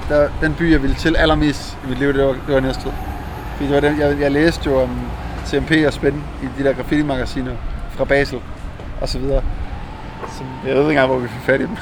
[0.09, 2.91] Der, den by jeg ville til allermest i mit liv, det var, det var Næstved.
[3.55, 4.89] Fordi det var den, jeg, jeg læste jo om
[5.45, 7.55] CMP og Spænd i de der graffiti-magasiner
[7.89, 8.39] fra Basel
[9.01, 9.43] og så videre.
[10.37, 11.77] Som, jeg ved ikke engang, hvor vi fik fat i dem.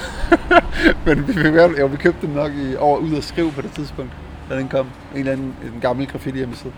[1.05, 1.45] Men vi, fik,
[1.79, 4.11] jo, vi købte dem nok i år ud og skrive på det tidspunkt,
[4.49, 4.87] da den kom.
[5.13, 6.73] En eller anden en gammel graffiti hjemmeside.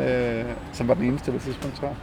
[0.00, 1.96] Øh, som var den eneste på det tidspunkt, tror jeg.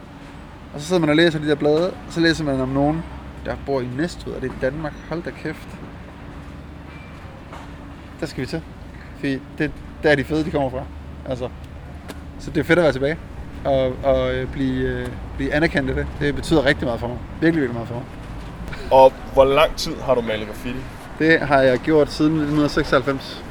[0.74, 3.02] Og så sidder man og læser de der blade, og så læser man om nogen,
[3.44, 4.92] der bor i Næstved, og det er i Danmark.
[5.08, 5.68] Hold da kæft.
[8.20, 8.62] Der skal vi til.
[9.18, 9.70] Fordi det,
[10.02, 10.82] der er de fede, de kommer fra.
[11.28, 11.48] Altså.
[12.38, 13.16] Så det er fedt at være tilbage.
[13.64, 16.06] Og, og øh, blive, øh, blive anerkendt af det.
[16.20, 17.18] Det betyder rigtig meget for mig.
[17.40, 18.04] Virkelig, virkelig meget for mig.
[18.90, 20.74] Og hvor lang tid har du malet graffiti?
[21.18, 23.44] Det har jeg gjort siden 1996.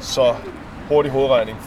[0.00, 0.34] Så
[0.88, 1.58] hurtig hovedregning.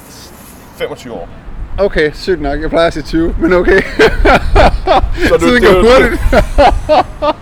[0.78, 1.41] 25 år.
[1.82, 2.62] Okay, sygt nok.
[2.62, 3.82] Jeg plejer at sige 20, men okay.
[5.28, 6.22] Så du, Tiden går hurtigt.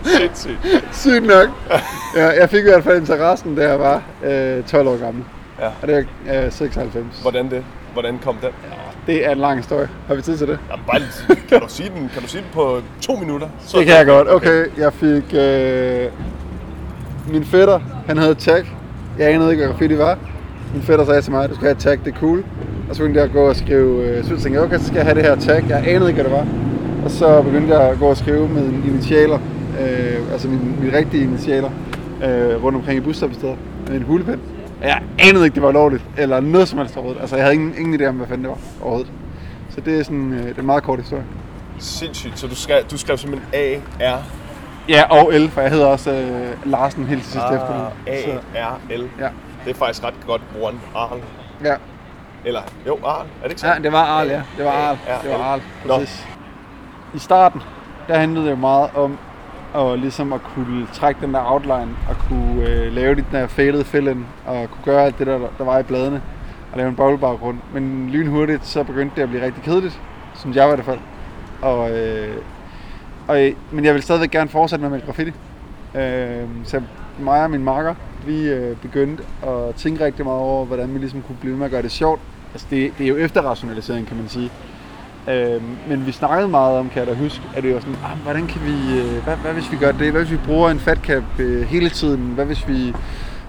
[0.04, 0.58] Sindssygt.
[1.04, 1.48] Sygt nok.
[2.16, 5.24] Ja, jeg fik i hvert fald interessen, da jeg var øh, 12 år gammel.
[5.60, 5.68] Ja.
[5.82, 7.06] Og det er øh, 96.
[7.22, 7.64] Hvordan det?
[7.94, 8.50] Hvordan kom den?
[9.08, 9.90] Det er en lang historie.
[10.08, 10.60] Har vi tid til det?
[10.72, 13.48] Jamen, bare, lige- kan, du sige den, kan du sige den på to minutter?
[13.66, 14.30] Så Det kan jeg godt.
[14.30, 15.24] Okay, jeg fik...
[15.34, 16.06] Øh,
[17.34, 18.64] min fætter, han havde tag.
[19.18, 20.18] Jeg anede ikke, hvad graffiti var.
[20.74, 22.44] Min fætter sagde til mig, du skal have tag, det er cool.
[22.90, 24.04] Og så begyndte jeg at gå og skrive...
[24.04, 25.66] Øh, så tænkte jeg, okay, så skal jeg have det her tag.
[25.70, 26.48] Jeg anede ikke, hvad det var.
[27.06, 29.40] Og så begyndte jeg at gå og skrive med initialer.
[29.82, 31.70] Øh, altså mine, mine rigtige initialer.
[32.24, 33.56] Øh, rundt omkring i busstoppesteder.
[33.88, 34.40] Med en hulepen.
[34.82, 36.04] Jeg anede ikke, det var lovligt.
[36.18, 37.22] Eller noget som helst overhovedet.
[37.22, 39.12] Altså, jeg havde ingen, ingen idé om, hvad fanden det var overhovedet.
[39.70, 41.24] Så det er sådan øh, det er en meget kort historie.
[41.80, 42.40] Sindssygt.
[42.40, 44.24] Så du, skal, du skrev simpelthen A, R,
[44.90, 47.90] Ja, og L, for jeg hedder også øh, Larsen helt til sidst ah, efter
[48.56, 49.10] A, R, L.
[49.20, 49.28] ja.
[49.66, 50.76] Det er faktisk ret godt brugt.
[50.96, 51.20] Arl.
[51.64, 51.76] ja.
[52.46, 53.26] Eller, jo, Arl.
[53.26, 53.84] Er det ikke ja, sådan?
[53.84, 54.42] det var Arl, ja.
[54.58, 54.98] Det var Arl.
[55.08, 55.44] Ja, Det var ja.
[55.44, 56.00] Arl, Nå.
[57.14, 57.62] I starten,
[58.08, 59.18] der handlede det jo meget om
[59.76, 63.84] at, ligesom at kunne trække den der outline og kunne øh, lave den der faded
[63.84, 66.22] fill-in og kunne gøre alt det, der, der var i bladene
[66.72, 67.58] og lave en boblebaggrund.
[67.74, 70.00] Men lynhurtigt, så begyndte det at blive rigtig kedeligt,
[70.36, 71.00] synes jeg i hvert fald.
[71.62, 72.36] Og, øh,
[73.28, 75.32] og, øh, men jeg vil stadigvæk gerne fortsætte med male graffiti.
[75.96, 76.82] Øh, så
[77.20, 77.96] mig og min marker,
[78.26, 81.72] vi øh, begyndte at tænke rigtig meget over, hvordan vi ligesom kunne blive med at
[81.72, 82.22] gøre det sjovt.
[82.54, 84.52] Altså det, det er jo efterrationalisering, kan man sige.
[85.30, 88.18] Øh, men vi snakkede meget om, kan jeg da huske, at det var sådan, ah,
[88.24, 90.12] hvordan kan vi, øh, hvad, hvad hvis vi gør det?
[90.12, 92.32] Hvad hvis vi bruger en fatcap øh, hele tiden?
[92.36, 92.94] Hvad hvis vi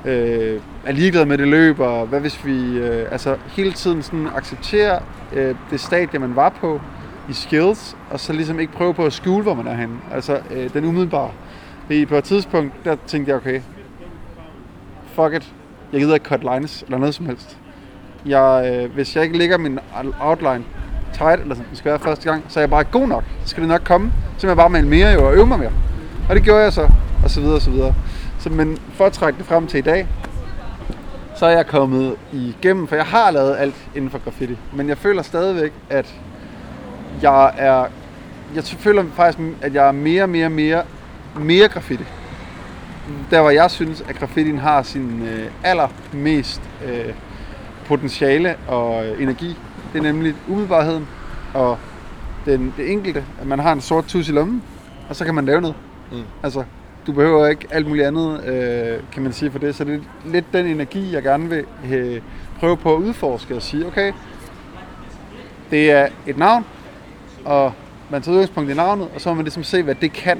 [0.04, 1.80] øh, er ligeglade med det løb?
[1.80, 4.98] Og hvad hvis vi øh, altså hele tiden sådan accepterer
[5.32, 6.80] øh, det stadie, man var på
[7.28, 9.94] i skills, og så ligesom ikke prøve på at skjule, hvor man er henne.
[10.12, 11.30] Altså øh, den umiddelbare.
[11.86, 13.60] Fordi på et tidspunkt, der tænkte jeg, okay,
[15.22, 15.52] fuck it,
[15.92, 17.56] jeg gider ikke cut lines eller noget som helst.
[18.26, 19.78] Jeg, øh, hvis jeg ikke lægger min
[20.20, 20.64] outline
[21.12, 23.24] tight, eller sådan, det skal være første gang, så er jeg bare god nok.
[23.42, 24.12] Så skal det nok komme.
[24.38, 25.72] Så jeg bare male mere jo, og øve mig mere.
[26.28, 26.88] Og det gjorde jeg så,
[27.24, 27.94] og så videre, og så videre.
[28.38, 30.06] Så, men for at trække det frem til i dag,
[31.36, 34.56] så er jeg kommet igennem, for jeg har lavet alt inden for graffiti.
[34.72, 36.14] Men jeg føler stadigvæk, at
[37.22, 37.86] jeg er...
[38.54, 40.82] Jeg føler faktisk, at jeg er mere, mere, mere,
[41.36, 42.04] mere graffiti.
[43.30, 47.14] Der hvor jeg synes, at graffitien har sin øh, allermest øh,
[47.86, 49.56] potentiale og øh, energi,
[49.92, 51.08] det er nemlig umiddelbarheden
[51.54, 51.78] og
[52.46, 54.62] den, det enkelte, at man har en sort tus i lommen,
[55.08, 55.76] og så kan man lave noget.
[56.12, 56.22] Mm.
[56.42, 56.64] Altså,
[57.06, 59.74] du behøver ikke alt muligt andet, øh, kan man sige for det.
[59.74, 62.20] Så det er lidt den energi, jeg gerne vil øh,
[62.58, 64.12] prøve på at udforske og sige, okay,
[65.70, 66.64] det er et navn,
[67.44, 67.72] og
[68.10, 70.38] man tager udgangspunkt i navnet, og så må man ligesom se, hvad det kan,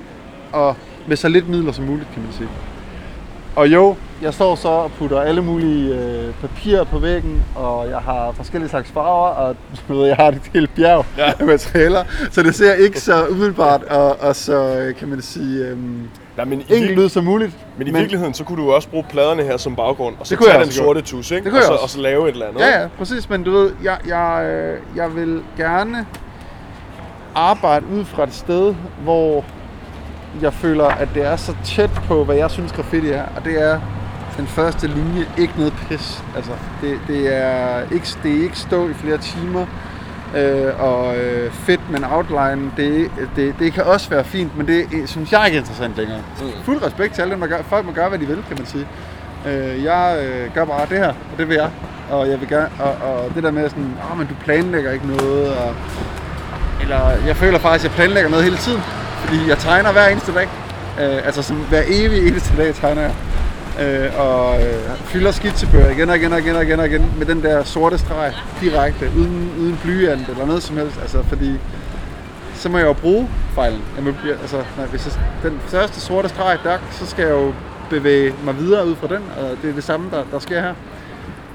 [0.52, 0.76] og
[1.10, 2.48] med så lidt midler som muligt, kan man sige.
[3.56, 7.98] Og jo, jeg står så og putter alle mulige øh, papirer på væggen, og jeg
[7.98, 9.56] har forskellige slags farver, og
[9.88, 11.32] du ved, jeg har et helt bjerg Ja.
[11.40, 15.66] af materialer, så det ser ikke så umiddelbart og, og så, øh, kan man sige,
[15.66, 17.52] øhm, Nej, men enkelt ud som muligt.
[17.78, 20.52] men i virkeligheden, så kunne du også bruge pladerne her som baggrund, og så tage
[20.56, 21.44] jeg den sorte tus, ikke?
[21.44, 22.60] Det kunne og, jeg så, og så lave et eller andet.
[22.60, 26.06] Ja, ja, præcis, men du ved, jeg, jeg, øh, jeg vil gerne
[27.34, 29.44] arbejde ud fra et sted, hvor
[30.42, 33.62] jeg føler, at det er så tæt på, hvad jeg synes graffiti er, og det
[33.62, 33.80] er
[34.36, 36.24] den første linje, ikke noget pis.
[36.36, 39.66] Altså, det, det, er ikke, det er ikke stå i flere timer.
[40.36, 44.66] øh, og øh, fedt med en outline, det, det, det kan også være fint, men
[44.66, 46.18] det øh, synes jeg ikke er interessant længere.
[46.40, 46.46] Mm.
[46.64, 47.62] Fuld respekt til alle dem, der gør.
[47.62, 48.86] Folk må gøre, hvad de vil, kan man sige.
[49.46, 51.70] Øh, jeg øh, gør bare det her, og det vil jeg.
[52.10, 55.06] Og jeg vil gerne, og, og det der med sådan, åh, men du planlægger ikke
[55.06, 55.74] noget, og,
[56.80, 58.80] eller jeg føler faktisk, at jeg planlægger noget hele tiden,
[59.20, 60.48] fordi jeg tegner hver eneste dag.
[61.00, 63.14] Øh, altså sådan, hver evig eneste dag tegner jeg.
[63.80, 67.26] Øh, og øh, fylder skitsebøger igen og igen og igen og igen og igen med
[67.26, 70.98] den der sorte streg direkte, uden, uden blyant eller noget som helst.
[71.02, 71.58] Altså, fordi
[72.54, 73.82] så må jeg jo bruge fejlen.
[73.96, 77.52] Jeg må, altså, nej, hvis jeg, den første sorte streg, der, så skal jeg jo
[77.90, 80.74] bevæge mig videre ud fra den, og det er det samme, der, der sker her.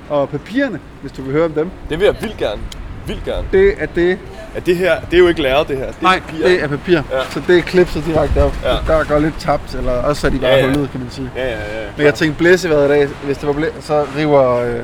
[0.10, 2.62] Og papirerne, hvis du vil høre om dem, Det vil jeg vildt gerne.
[3.08, 3.48] Vildt gerne.
[3.52, 4.20] det er det,
[4.56, 5.86] Ja, det her, det er jo ikke læret, det her.
[5.86, 6.48] Det er nej, papir.
[6.48, 7.02] det er papir.
[7.12, 7.22] Ja.
[7.30, 8.54] Så det er klipset direkte op.
[8.64, 8.94] Ja.
[8.94, 10.66] Der går lidt tabt, eller også er de bare Ja, ja.
[10.66, 11.32] hullet, kan man sige.
[11.36, 11.88] Ja, ja, ja.
[11.98, 14.80] Men jeg tænkte blæsevejret i dag, hvis det var blæ, så river øh,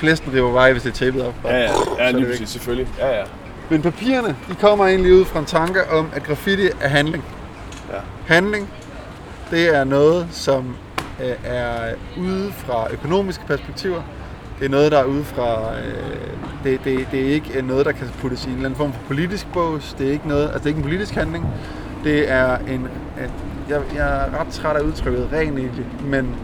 [0.00, 1.34] blæsten river vej, hvis det er tapet op.
[1.44, 2.88] Ja, ja, ja er lige præcis, selvfølgelig.
[2.98, 3.22] Ja, ja.
[3.70, 7.24] Men papirerne, de kommer egentlig ud fra en tanke om, at graffiti er handling.
[7.92, 7.98] Ja.
[8.34, 8.68] Handling,
[9.50, 10.76] det er noget, som
[11.24, 11.72] øh, er
[12.18, 14.02] ude fra økonomiske perspektiver.
[14.58, 15.78] Det er noget, der er ude fra...
[15.78, 16.22] Øh,
[16.64, 19.00] det, det, det er ikke noget, der kan puttes i en eller anden form for
[19.06, 19.94] politisk bås.
[19.98, 21.46] Det er ikke noget, altså det er ikke en politisk handling.
[22.04, 22.88] Det er en...
[23.16, 23.30] At,
[23.68, 26.36] jeg, jeg er ret træt af udtrykket ren egentlig, men...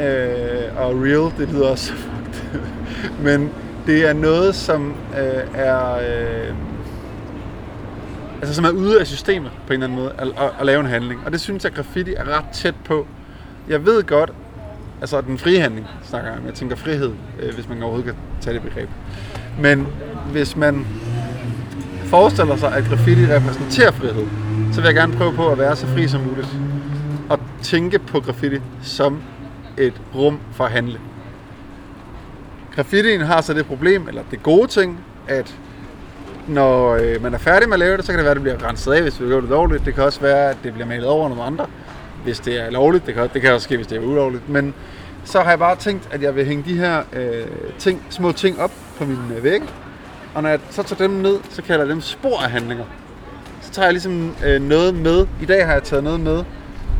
[0.00, 2.60] Øh, og real, det lyder også så fucked.
[3.26, 3.50] men
[3.86, 5.94] det er noget, som øh, er...
[5.94, 6.54] Øh,
[8.40, 10.80] altså som er ude af systemet på en eller anden måde, at, at, at lave
[10.80, 11.20] en handling.
[11.26, 13.06] Og det synes jeg, graffiti er ret tæt på.
[13.68, 14.32] Jeg ved godt,
[15.02, 16.46] altså den frie handling snakker jeg om.
[16.46, 18.88] Jeg tænker frihed, øh, hvis man overhovedet kan tage det begreb.
[19.60, 19.86] Men
[20.32, 20.86] hvis man
[22.04, 24.26] forestiller sig, at graffiti repræsenterer frihed,
[24.72, 26.48] så vil jeg gerne prøve på at være så fri som muligt.
[27.28, 29.22] Og tænke på graffiti som
[29.78, 31.00] et rum for at handle.
[32.74, 35.54] Graffitien har så det problem, eller det gode ting, at
[36.48, 38.42] når øh, man er færdig med at lave det, så kan det være, at det
[38.42, 39.84] bliver renset af, hvis vi gør det dårligt.
[39.84, 41.66] Det kan også være, at det bliver malet over af nogle andre,
[42.24, 43.06] hvis det er lovligt.
[43.06, 44.48] Det kan, det kan også ske, hvis det er ulovligt.
[44.48, 44.74] Men
[45.24, 47.46] så har jeg bare tænkt, at jeg vil hænge de her øh,
[47.78, 49.66] ting, små ting op på min øh, vægge.
[50.34, 52.84] Og når jeg så tager dem ned, så kalder jeg dem spor af handlinger.
[53.60, 55.26] Så tager jeg ligesom øh, noget med.
[55.42, 56.44] I dag har jeg taget noget med.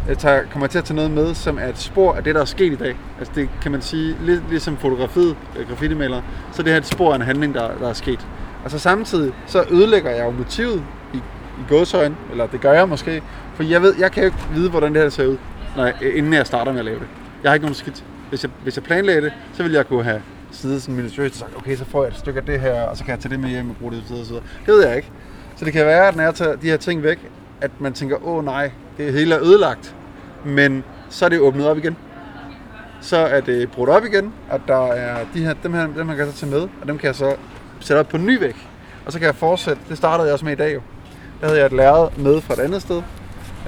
[0.09, 2.41] Jeg tager, kommer til at tage noget med, som er et spor af det, der
[2.41, 2.97] er sket i dag.
[3.19, 6.87] Altså det kan man sige, lidt ligesom fotografiet, øh, graffitimaler, så det her er et
[6.87, 8.27] spor af en handling, der, der er sket.
[8.65, 10.83] Og så samtidig, så ødelægger jeg jo motivet
[11.15, 13.23] i, i gåsøjne, eller det gør jeg måske,
[13.55, 15.37] for jeg ved, jeg kan jo ikke vide, hvordan det her ser ud,
[15.77, 17.07] når jeg, inden jeg starter med at lave det.
[17.43, 18.05] Jeg har ikke nogen skidt.
[18.29, 21.38] Hvis jeg, hvis jeg planlagde det, så ville jeg kunne have siddet sådan minutiøst og
[21.38, 23.31] sagt, okay, så får jeg et stykke af det her, og så kan jeg tage
[23.31, 24.47] det med hjem og bruge det videre og så videre.
[24.67, 25.11] Det ved jeg ikke.
[25.57, 27.19] Så det kan være, at når jeg tager de her ting væk,
[27.61, 29.95] at man tænker, åh oh, nej, det hele er ødelagt.
[30.45, 31.97] Men så er det åbnet op igen.
[33.01, 36.17] Så er det brudt op igen, og der er de her, dem her, dem her
[36.17, 37.35] kan jeg så tage med, og dem kan jeg så
[37.81, 38.57] sætte op på en ny væg.
[39.07, 40.81] Og så kan jeg fortsætte, det startede jeg også med i dag jo.
[41.41, 43.03] Der havde jeg et lærred med fra et andet sted,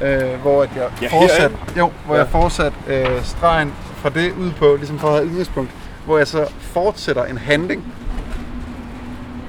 [0.02, 2.20] øh, hvor at jeg Ja, fortsat, jo, hvor Ja.
[2.20, 5.70] jeg fortsat øh, stregen fra det ud på, ligesom at have udgangspunkt,
[6.06, 7.84] hvor jeg så fortsætter en handling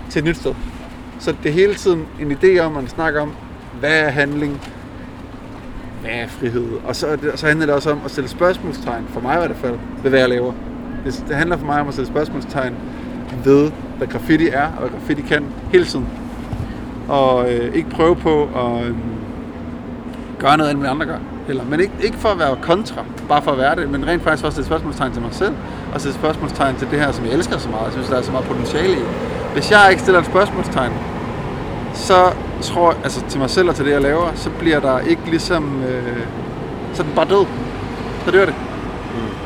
[0.09, 0.53] til et nyt sted.
[1.19, 3.33] Så det er hele tiden en idé om, at man snakker om,
[3.79, 4.61] hvad er handling,
[6.01, 6.67] hvad er frihed?
[6.87, 9.57] Og så, det, så handler det også om at stille spørgsmålstegn, for mig i hvert
[9.57, 10.53] fald, ved hvad jeg laver.
[11.05, 12.73] Det, det handler for mig om at stille spørgsmålstegn
[13.43, 16.07] ved, hvad graffiti er, og hvad graffiti kan, hele tiden.
[17.07, 18.95] Og øh, ikke prøve på at øh,
[20.39, 21.17] gøre noget, end andre gør.
[21.47, 24.23] Eller, men ikke, ikke for at være kontra, bare for at være det, men rent
[24.23, 25.53] faktisk for at spørgsmålstegn til mig selv,
[25.93, 27.83] og stille spørgsmålstegn til det her, som jeg elsker så meget.
[27.83, 29.03] Jeg synes, der er så meget potentiale i.
[29.53, 30.91] Hvis jeg ikke stiller et spørgsmålstegn,
[31.93, 34.99] så tror jeg, altså til mig selv og til det, jeg laver, så bliver der
[34.99, 36.17] ikke ligesom, øh,
[36.93, 37.45] så er den bare død.
[38.25, 38.55] Så dør det.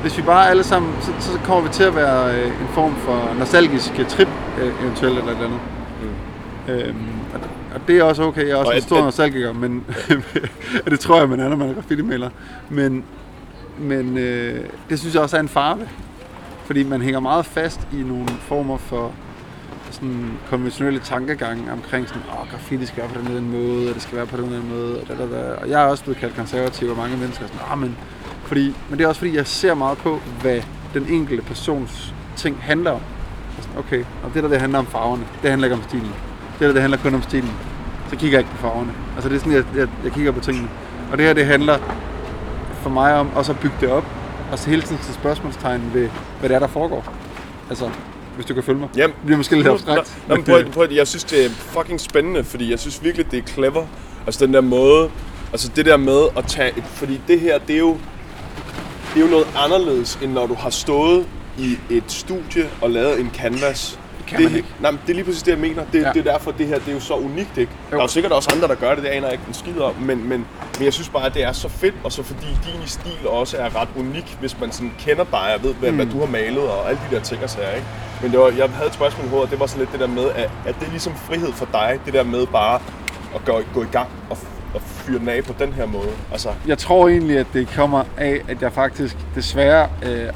[0.01, 2.95] Hvis vi bare alle sammen, så, så kommer vi til at være øh, en form
[2.95, 4.27] for nostalgisk trip,
[4.61, 5.59] øh, eventuelt eller et eller andet.
[6.69, 6.95] Øhm,
[7.33, 7.39] og,
[7.75, 9.85] og det er også okay, jeg er også Og en stor nostalgiker, men
[10.89, 12.29] det tror jeg, man er, når man er graffiti-maler.
[12.69, 13.03] Men,
[13.77, 15.89] men øh, det synes jeg også er en farve,
[16.65, 19.11] fordi man hænger meget fast i nogle former for
[19.91, 24.01] sådan konventionelle tankegange omkring sådan, åh, graffiti skal være på den ene måde, og det
[24.01, 25.53] skal være på den anden måde, og, da, da, da.
[25.53, 27.97] og jeg er også blevet kaldt konservativ, og mange mennesker er sådan, ah, men,
[28.45, 30.61] fordi, men det er også fordi, jeg ser meget på, hvad
[30.93, 33.01] den enkelte persons ting handler om.
[33.57, 36.28] Og sådan, Okay, og det der, det handler om farverne, det handler ikke om stilen.
[36.59, 37.51] Det der, det handler kun om stilen.
[38.09, 38.91] Så kigger jeg ikke på farverne.
[39.15, 40.69] Altså det er sådan, jeg, jeg, jeg kigger på tingene.
[41.11, 41.77] Og det her, det handler
[42.81, 44.05] for mig om også at bygge det op,
[44.51, 47.13] og så hele tiden til spørgsmålstegn ved, hvad det er, der foregår.
[47.69, 47.89] Altså,
[48.35, 48.89] hvis du kan følge mig.
[48.95, 50.17] Jamen, Det bliver måske lidt abstrakt.
[50.27, 53.39] Nå, men prøv, prøv, jeg synes, det er fucking spændende, fordi jeg synes virkelig, det
[53.39, 53.85] er clever.
[54.25, 55.09] Altså den der måde,
[55.51, 57.97] altså det der med at tage et, fordi det her, det er jo,
[59.13, 61.25] det er jo noget anderledes, end når du har stået
[61.57, 63.98] i et studie og lavet en canvas.
[64.29, 64.67] Kan det, man ikke.
[64.79, 65.83] Nej, men det er lige præcis det, jeg mener.
[65.93, 66.11] Det, Ja.
[66.13, 67.71] det er derfor, det her det er jo så unikt, ikke?
[67.91, 67.95] Jo.
[67.95, 69.79] Der er jo sikkert også andre, der gør det, det aner jeg ikke en skid
[69.79, 70.45] om, men, men,
[70.77, 73.57] men jeg synes bare, at det er så fedt, og så fordi din stil også
[73.57, 75.95] er ret unik, hvis man sådan kender dig og ved, hvad, mm.
[75.95, 77.87] hvad du har malet og alle de der ting og sager, ikke?
[78.21, 80.07] Men det var, jeg havde et spørgsmål i hovedet, det var sådan lidt det der
[80.07, 82.79] med, at, at det er ligesom frihed for dig, det der med bare
[83.35, 84.37] at gå, gå i gang og,
[84.73, 86.09] og fyre den af på den her måde.
[86.31, 90.27] Altså, Jeg tror egentlig, at det kommer af, at jeg faktisk desværre, øh,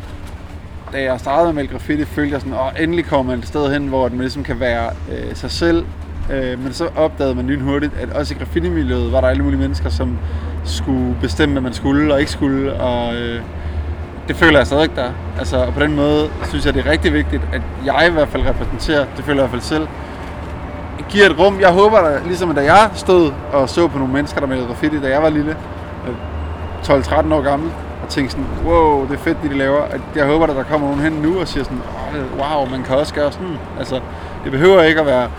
[0.94, 3.48] da jeg startede med at male graffiti, følte jeg sådan, at endelig kommer man et
[3.48, 5.86] sted hen, hvor man ligesom kan være øh, sig selv.
[6.32, 9.90] Øh, men så opdagede man lynhurtigt, at også i graffiti-miljøet var der alle mulige mennesker,
[9.90, 10.18] som
[10.64, 12.74] skulle bestemme, hvad man skulle og ikke skulle.
[12.74, 13.42] Og øh,
[14.28, 15.12] det føler jeg stadig der.
[15.40, 18.28] Altså, og på den måde synes jeg, det er rigtig vigtigt, at jeg i hvert
[18.28, 19.88] fald repræsenterer, det føler jeg i hvert fald selv,
[21.10, 21.60] giver et rum.
[21.60, 25.00] Jeg håber, at ligesom da jeg stod og så på nogle mennesker, der malede graffiti,
[25.00, 25.56] da jeg var lille,
[26.08, 26.16] øh,
[26.84, 27.72] 12-13 år gammel,
[28.04, 29.82] og tænkte sådan, wow, det er fedt, det de laver.
[30.16, 31.82] Jeg håber, at der kommer nogen hen nu og siger sådan,
[32.14, 33.58] oh, wow, man kan også gøre sådan.
[33.80, 34.00] Altså,
[34.44, 35.30] det behøver ikke at være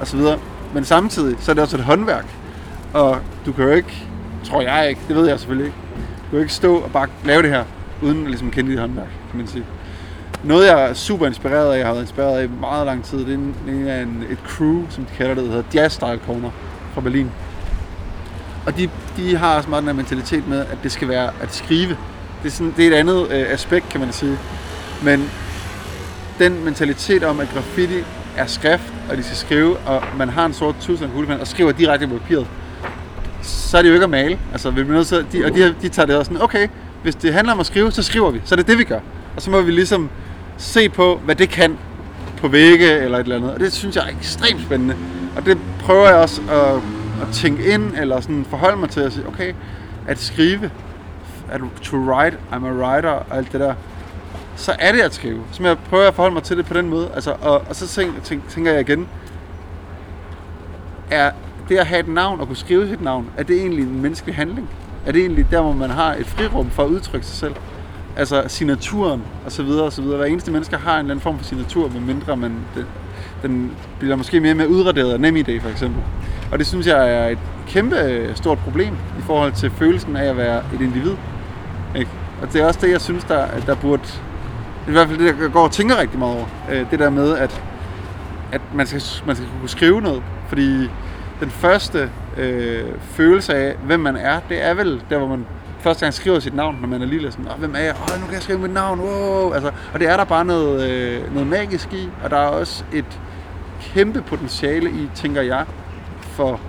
[0.00, 0.38] og så videre.
[0.74, 2.26] Men samtidig, så er det også et håndværk.
[2.92, 4.06] Og du kan jo ikke,
[4.44, 5.78] tror jeg ikke, det ved jeg selvfølgelig ikke,
[6.16, 7.64] du kan jo ikke stå og bare lave det her,
[8.02, 9.64] uden at ligesom kende dit håndværk, kan man sige.
[10.44, 13.18] Noget, jeg er super inspireret af, jeg har været inspireret af i meget lang tid,
[13.18, 15.94] det er en, det er en, et crew, som de kalder det, der hedder Jazz
[15.94, 16.50] Style Corner
[16.94, 17.30] fra Berlin.
[18.66, 18.88] Og de,
[19.20, 21.96] de har også meget den her mentalitet med, at det skal være at skrive.
[22.42, 24.38] Det er, sådan, det er et andet øh, aspekt, kan man sige.
[25.02, 25.30] Men
[26.38, 28.04] den mentalitet om, at graffiti
[28.36, 31.40] er skrift, og de skal skrive, og man har en sort tus og en kuglepen,
[31.40, 32.46] og skriver direkte på papiret,
[33.42, 34.38] så er det jo ikke at male.
[34.52, 36.68] Altså, vi nødt til, de, og de, de tager det også sådan, okay,
[37.02, 38.40] hvis det handler om at skrive, så skriver vi.
[38.44, 39.00] Så er det det, vi gør.
[39.36, 40.10] Og så må vi ligesom
[40.58, 41.78] se på, hvad det kan
[42.40, 43.54] på vægge eller et eller andet.
[43.54, 44.96] Og det synes jeg er ekstremt spændende.
[45.36, 49.12] Og det prøver jeg også at, at tænke ind, eller sådan forholde mig til at
[49.12, 49.54] sige, okay,
[50.06, 50.70] at skrive,
[51.50, 53.74] at to write, I'm a writer, og alt det der,
[54.56, 55.42] så er det at skrive.
[55.52, 57.10] Så jeg prøver at forholde mig til det på den måde.
[57.14, 59.08] Altså, og, og så tænker, tænk, tænker jeg igen,
[61.10, 61.30] er
[61.68, 64.34] det at have et navn og kunne skrive sit navn, er det egentlig en menneskelig
[64.34, 64.70] handling?
[65.06, 67.54] Er det egentlig der, hvor man har et frirum for at udtrykke sig selv?
[68.16, 70.16] Altså signaturen og så videre og så videre.
[70.16, 72.84] Hver eneste menneske har en eller anden form for signatur, medmindre man, den,
[73.42, 76.02] den bliver måske mere med udraderet af NemID for eksempel.
[76.52, 77.38] Og det synes jeg er et
[77.68, 81.16] kæmpe øh, stort problem i forhold til følelsen af at være et individ.
[81.96, 82.10] Ikke?
[82.42, 84.02] Og det er også det, jeg synes, der, der burde...
[84.88, 86.46] I hvert fald det, jeg går og tænker rigtig meget over.
[86.70, 87.62] Øh, det der med, at,
[88.52, 90.22] at man, skal, man skal kunne skrive noget.
[90.48, 90.90] Fordi
[91.40, 95.46] den første øh, følelse af, hvem man er, det er vel der, hvor man
[95.80, 97.32] første gang skriver sit navn, når man er lille.
[97.32, 97.94] Sådan, Åh, hvem er jeg?
[98.02, 99.00] Åh, nu kan jeg skrive mit navn.
[99.00, 99.52] Wow.
[99.52, 102.08] Altså, og det er der bare noget, øh, noget magisk i.
[102.24, 103.20] Og der er også et
[103.80, 105.64] kæmpe potentiale i, tænker jeg,
[106.40, 106.60] for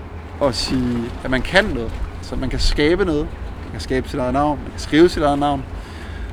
[0.48, 1.92] at sige, at man kan noget.
[2.22, 3.28] Så man kan skabe noget.
[3.64, 4.60] Man kan skabe sit eget navn.
[4.62, 5.64] Man kan skrive sit eget navn.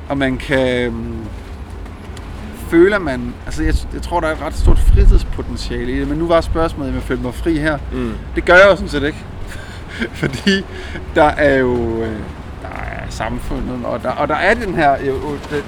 [0.09, 1.15] Og man kan øhm,
[2.69, 3.33] føle, at man...
[3.45, 6.07] Altså, jeg, jeg tror, der er et ret stort fritidspotentiale i det.
[6.07, 7.77] Men nu var spørgsmålet, om jeg følte mig fri her.
[7.91, 8.13] mm.
[8.35, 9.25] Det gør jeg jo sådan set ikke.
[10.21, 10.65] Fordi
[11.15, 12.19] der er jo øh,
[12.61, 15.13] der er samfundet, og der, og der er den her, jo,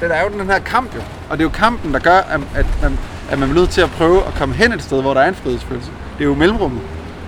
[0.01, 1.01] der er jo den her kamp jo.
[1.29, 2.99] Og det er jo kampen, der gør, at, at, man,
[3.31, 5.27] at man er nødt til at prøve at komme hen et sted, hvor der er
[5.27, 5.91] en frihedsfølelse.
[6.17, 6.81] Det er jo mellemrummet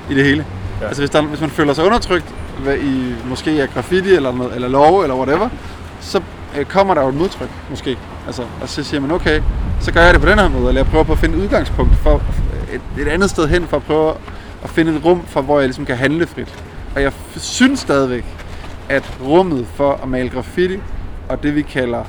[0.09, 0.45] i det hele.
[0.81, 0.87] Ja.
[0.87, 4.55] Altså hvis, der, hvis man føler sig undertrykt hvad i måske er graffiti eller, noget,
[4.55, 5.49] eller lov eller whatever,
[6.01, 6.21] så
[6.57, 7.97] øh, kommer der jo et modtryk måske.
[8.27, 9.41] Altså, og så siger man, okay,
[9.81, 11.41] så gør jeg det på den her måde, eller jeg prøver på at finde et
[11.41, 12.21] udgangspunkt for
[12.73, 14.13] et, et andet sted hen, for at prøve
[14.63, 16.63] at finde et rum, for hvor jeg ligesom kan handle frit.
[16.95, 18.25] Og jeg synes stadigvæk,
[18.89, 20.79] at rummet for at male graffiti,
[21.29, 22.03] og det vi kalder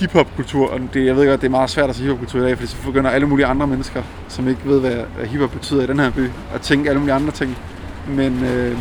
[0.00, 2.56] hiphop-kultur, og det, jeg ved godt, det er meget svært at sige hiphop-kultur i dag,
[2.56, 5.86] fordi så begynder alle mulige andre mennesker, som ikke ved, hvad, hvad hiphop betyder i
[5.86, 7.58] den her by, at tænke alle mulige andre ting.
[8.08, 8.78] Men øh,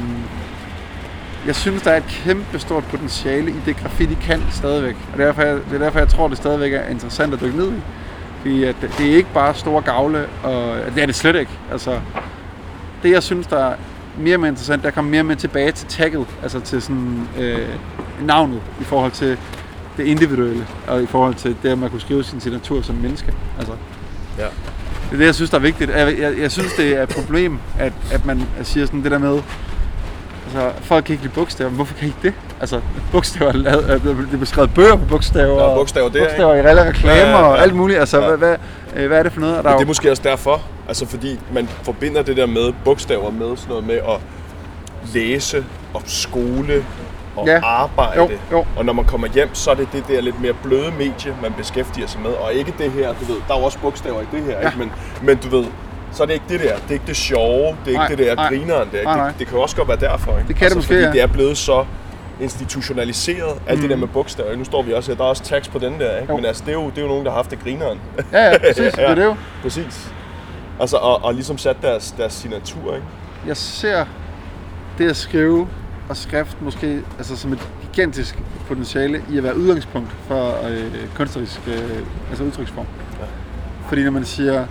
[1.48, 4.96] jeg synes, der er et kæmpe stort potentiale i det, graffiti kan stadigvæk.
[5.12, 7.42] Og det er derfor, jeg, det er derfor, jeg tror, det stadigvæk er interessant at
[7.42, 7.82] dykke ned i.
[8.42, 11.52] Fordi at det er ikke bare store gavle, og det er det slet ikke.
[11.72, 12.00] Altså,
[13.04, 13.76] det jeg synes, der er
[14.18, 17.68] mere og mere interessant, der kommer mere med tilbage til tagget, altså til sådan øh,
[18.22, 19.38] navnet i forhold til
[19.98, 23.34] det individuelle, og i forhold til det, at man kunne skrive sin signatur som menneske.
[23.60, 23.74] Altså,
[24.38, 24.44] Ja.
[24.44, 25.92] det er det, jeg synes, der er vigtigt.
[25.92, 29.18] Jeg, jeg, jeg synes, det er et problem, at, at man siger sådan det der
[29.18, 29.42] med,
[30.46, 32.34] altså, folk kan ikke lide bogstaver, men hvorfor kan I ikke det?
[32.62, 32.80] Altså,
[33.12, 36.56] bogstaver er lavet, er blevet- det er beskrevet bøger på bogstaver, er bogstaver der, bogstaver
[36.56, 37.44] i alle reklamer Ja, ja, ja.
[37.44, 38.00] og alt muligt.
[38.00, 38.28] Altså, Ja.
[38.28, 38.56] hvad, hvad,
[38.96, 39.58] øh, hvad er det for noget?
[39.58, 42.46] Og Der Men det er jo- måske også derfor, altså fordi man forbinder det der
[42.46, 44.20] med bogstaver med sådan noget med at
[45.14, 46.86] læse og skole
[47.36, 47.54] og Ja.
[47.54, 47.60] ja.
[47.66, 48.16] arbejde.
[48.22, 48.66] Jo, jo.
[48.78, 51.54] Og når man kommer hjem, så er det det der lidt mere bløde medie, man
[51.58, 52.32] beskæftiger sig med.
[52.32, 54.66] Og ikke det her, du ved, der er jo også bogstaver i det her, Ja.
[54.68, 54.80] ikke?
[54.80, 55.66] Men, men du ved,
[56.12, 56.76] så er det ikke det der.
[56.76, 57.78] Det er ikke det sjove.
[57.86, 58.48] Det er Nej, ikke det der nej.
[58.50, 58.98] grineren der.
[59.00, 59.04] Ikke?
[59.06, 59.28] Nej, nej.
[59.30, 60.38] Det, det kan også godt være derfor, ikke?
[60.40, 61.12] Altså, Det kan det måske, fordi ja.
[61.12, 61.86] det er blevet så
[62.60, 64.56] institutionaliseret, alt det der med bogstaver.
[64.56, 66.32] Nu står vi også her, der er også tags på den der, ikke?
[66.34, 66.36] Jo.
[66.36, 68.00] Men altså, det er, jo, det er jo nogen, der har haft det grineren.
[68.34, 68.94] Ja, ja, præcis.
[68.94, 69.36] Det er det jo.
[69.62, 70.12] Præcis.
[70.80, 73.08] Altså, og, og ligesom sat deres, deres signatur, ikke?
[73.48, 74.06] Jeg ser
[74.98, 75.68] det at skrive
[76.10, 81.62] og skrift måske altså som et gigantisk potentiale i at være udgangspunkt for øh, kunstnerisk
[81.68, 81.74] øh,
[82.30, 82.86] altså udtryksform.
[83.20, 83.26] Ja.
[83.88, 84.66] Fordi når man siger,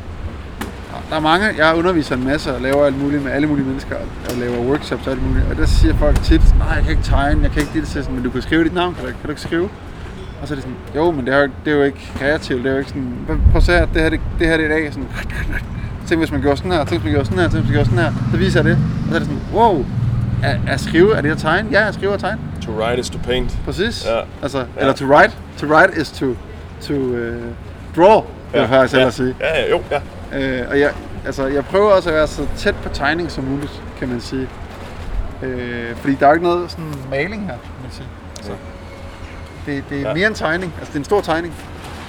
[1.10, 3.96] der er mange, jeg underviser en masse og laver alt muligt med alle mulige mennesker
[4.30, 7.02] og laver workshops og alt muligt, og der siger folk tit, nej, jeg kan ikke
[7.02, 9.16] tegne, jeg kan ikke det, sådan, men du kan skrive dit navn, kan du, kan
[9.24, 9.68] du ikke skrive?
[10.42, 12.58] Og så er det sådan, jo, men det er jo, det er jo ikke kreativt,
[12.64, 14.56] det er jo ikke sådan, "Prøv- prøv at se her, det her, det, det her
[14.56, 15.08] det er i dag, sådan,
[16.06, 17.74] tænk hvis man gjorde sådan her, tænk hvis man gjorde sådan her, tænk hvis man
[17.74, 19.84] gjorde sådan her, så viser jeg det, og så er det sådan, wow,
[20.44, 21.68] at, at skrive, er det at tegne?
[21.72, 22.40] Ja, at skrive og tegne.
[22.62, 23.58] To write is to paint.
[23.64, 24.06] Præcis.
[24.06, 24.20] Ja.
[24.42, 24.64] Altså, Ja.
[24.80, 25.34] eller to write.
[25.58, 26.26] To write is to,
[26.82, 27.34] to uh,
[27.96, 28.20] draw,
[28.52, 29.10] vil jeg faktisk ja.
[29.10, 29.36] sige.
[29.40, 30.00] Ja, ja, jo, ja.
[30.62, 30.90] Øh, og jeg,
[31.26, 34.48] altså, jeg prøver også at være så tæt på tegning som muligt, kan man sige.
[35.42, 38.06] Øh, fordi der er jo ikke noget sådan maling her, kan man sige.
[38.38, 38.52] Altså,
[39.66, 40.14] det, det er Ja.
[40.14, 40.72] mere en tegning.
[40.78, 41.54] Altså, det er en stor tegning.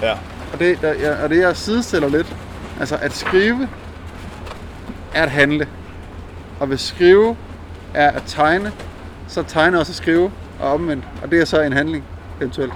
[0.01, 0.11] ja.
[0.53, 2.35] Og det, der, jeg, og det jeg sidestiller lidt,
[2.79, 3.67] altså at skrive
[5.13, 5.67] er at handle.
[6.59, 7.35] Og hvis skrive
[7.95, 8.71] er at tegne,
[9.27, 11.03] så tegne også at skrive, og omvendt.
[11.23, 12.03] Og det er så en handling,
[12.41, 12.73] eventuelt.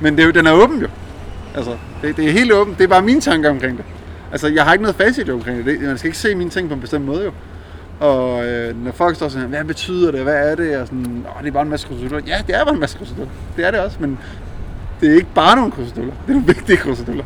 [0.00, 0.88] Men det er jo, den er åben jo.
[1.54, 2.78] Altså, det, det er helt åbent.
[2.78, 3.84] Det er bare mine tanker omkring det.
[4.32, 5.66] Altså, jeg har ikke noget facit omkring det.
[5.66, 5.80] det.
[5.80, 7.32] Man skal ikke se mine ting på en bestemt måde jo.
[8.00, 10.76] Og øh, når folk står sådan, hvad betyder det, hvad er det?
[10.76, 12.20] Og sådan, Åh, det er bare en masse kruseduller.
[12.26, 13.30] Ja, det er bare en masse kruseduller.
[13.56, 14.18] Det er det også, men
[15.00, 16.12] det er ikke bare nogle kruseduller.
[16.12, 17.24] Det er nogle vigtige kruseduller.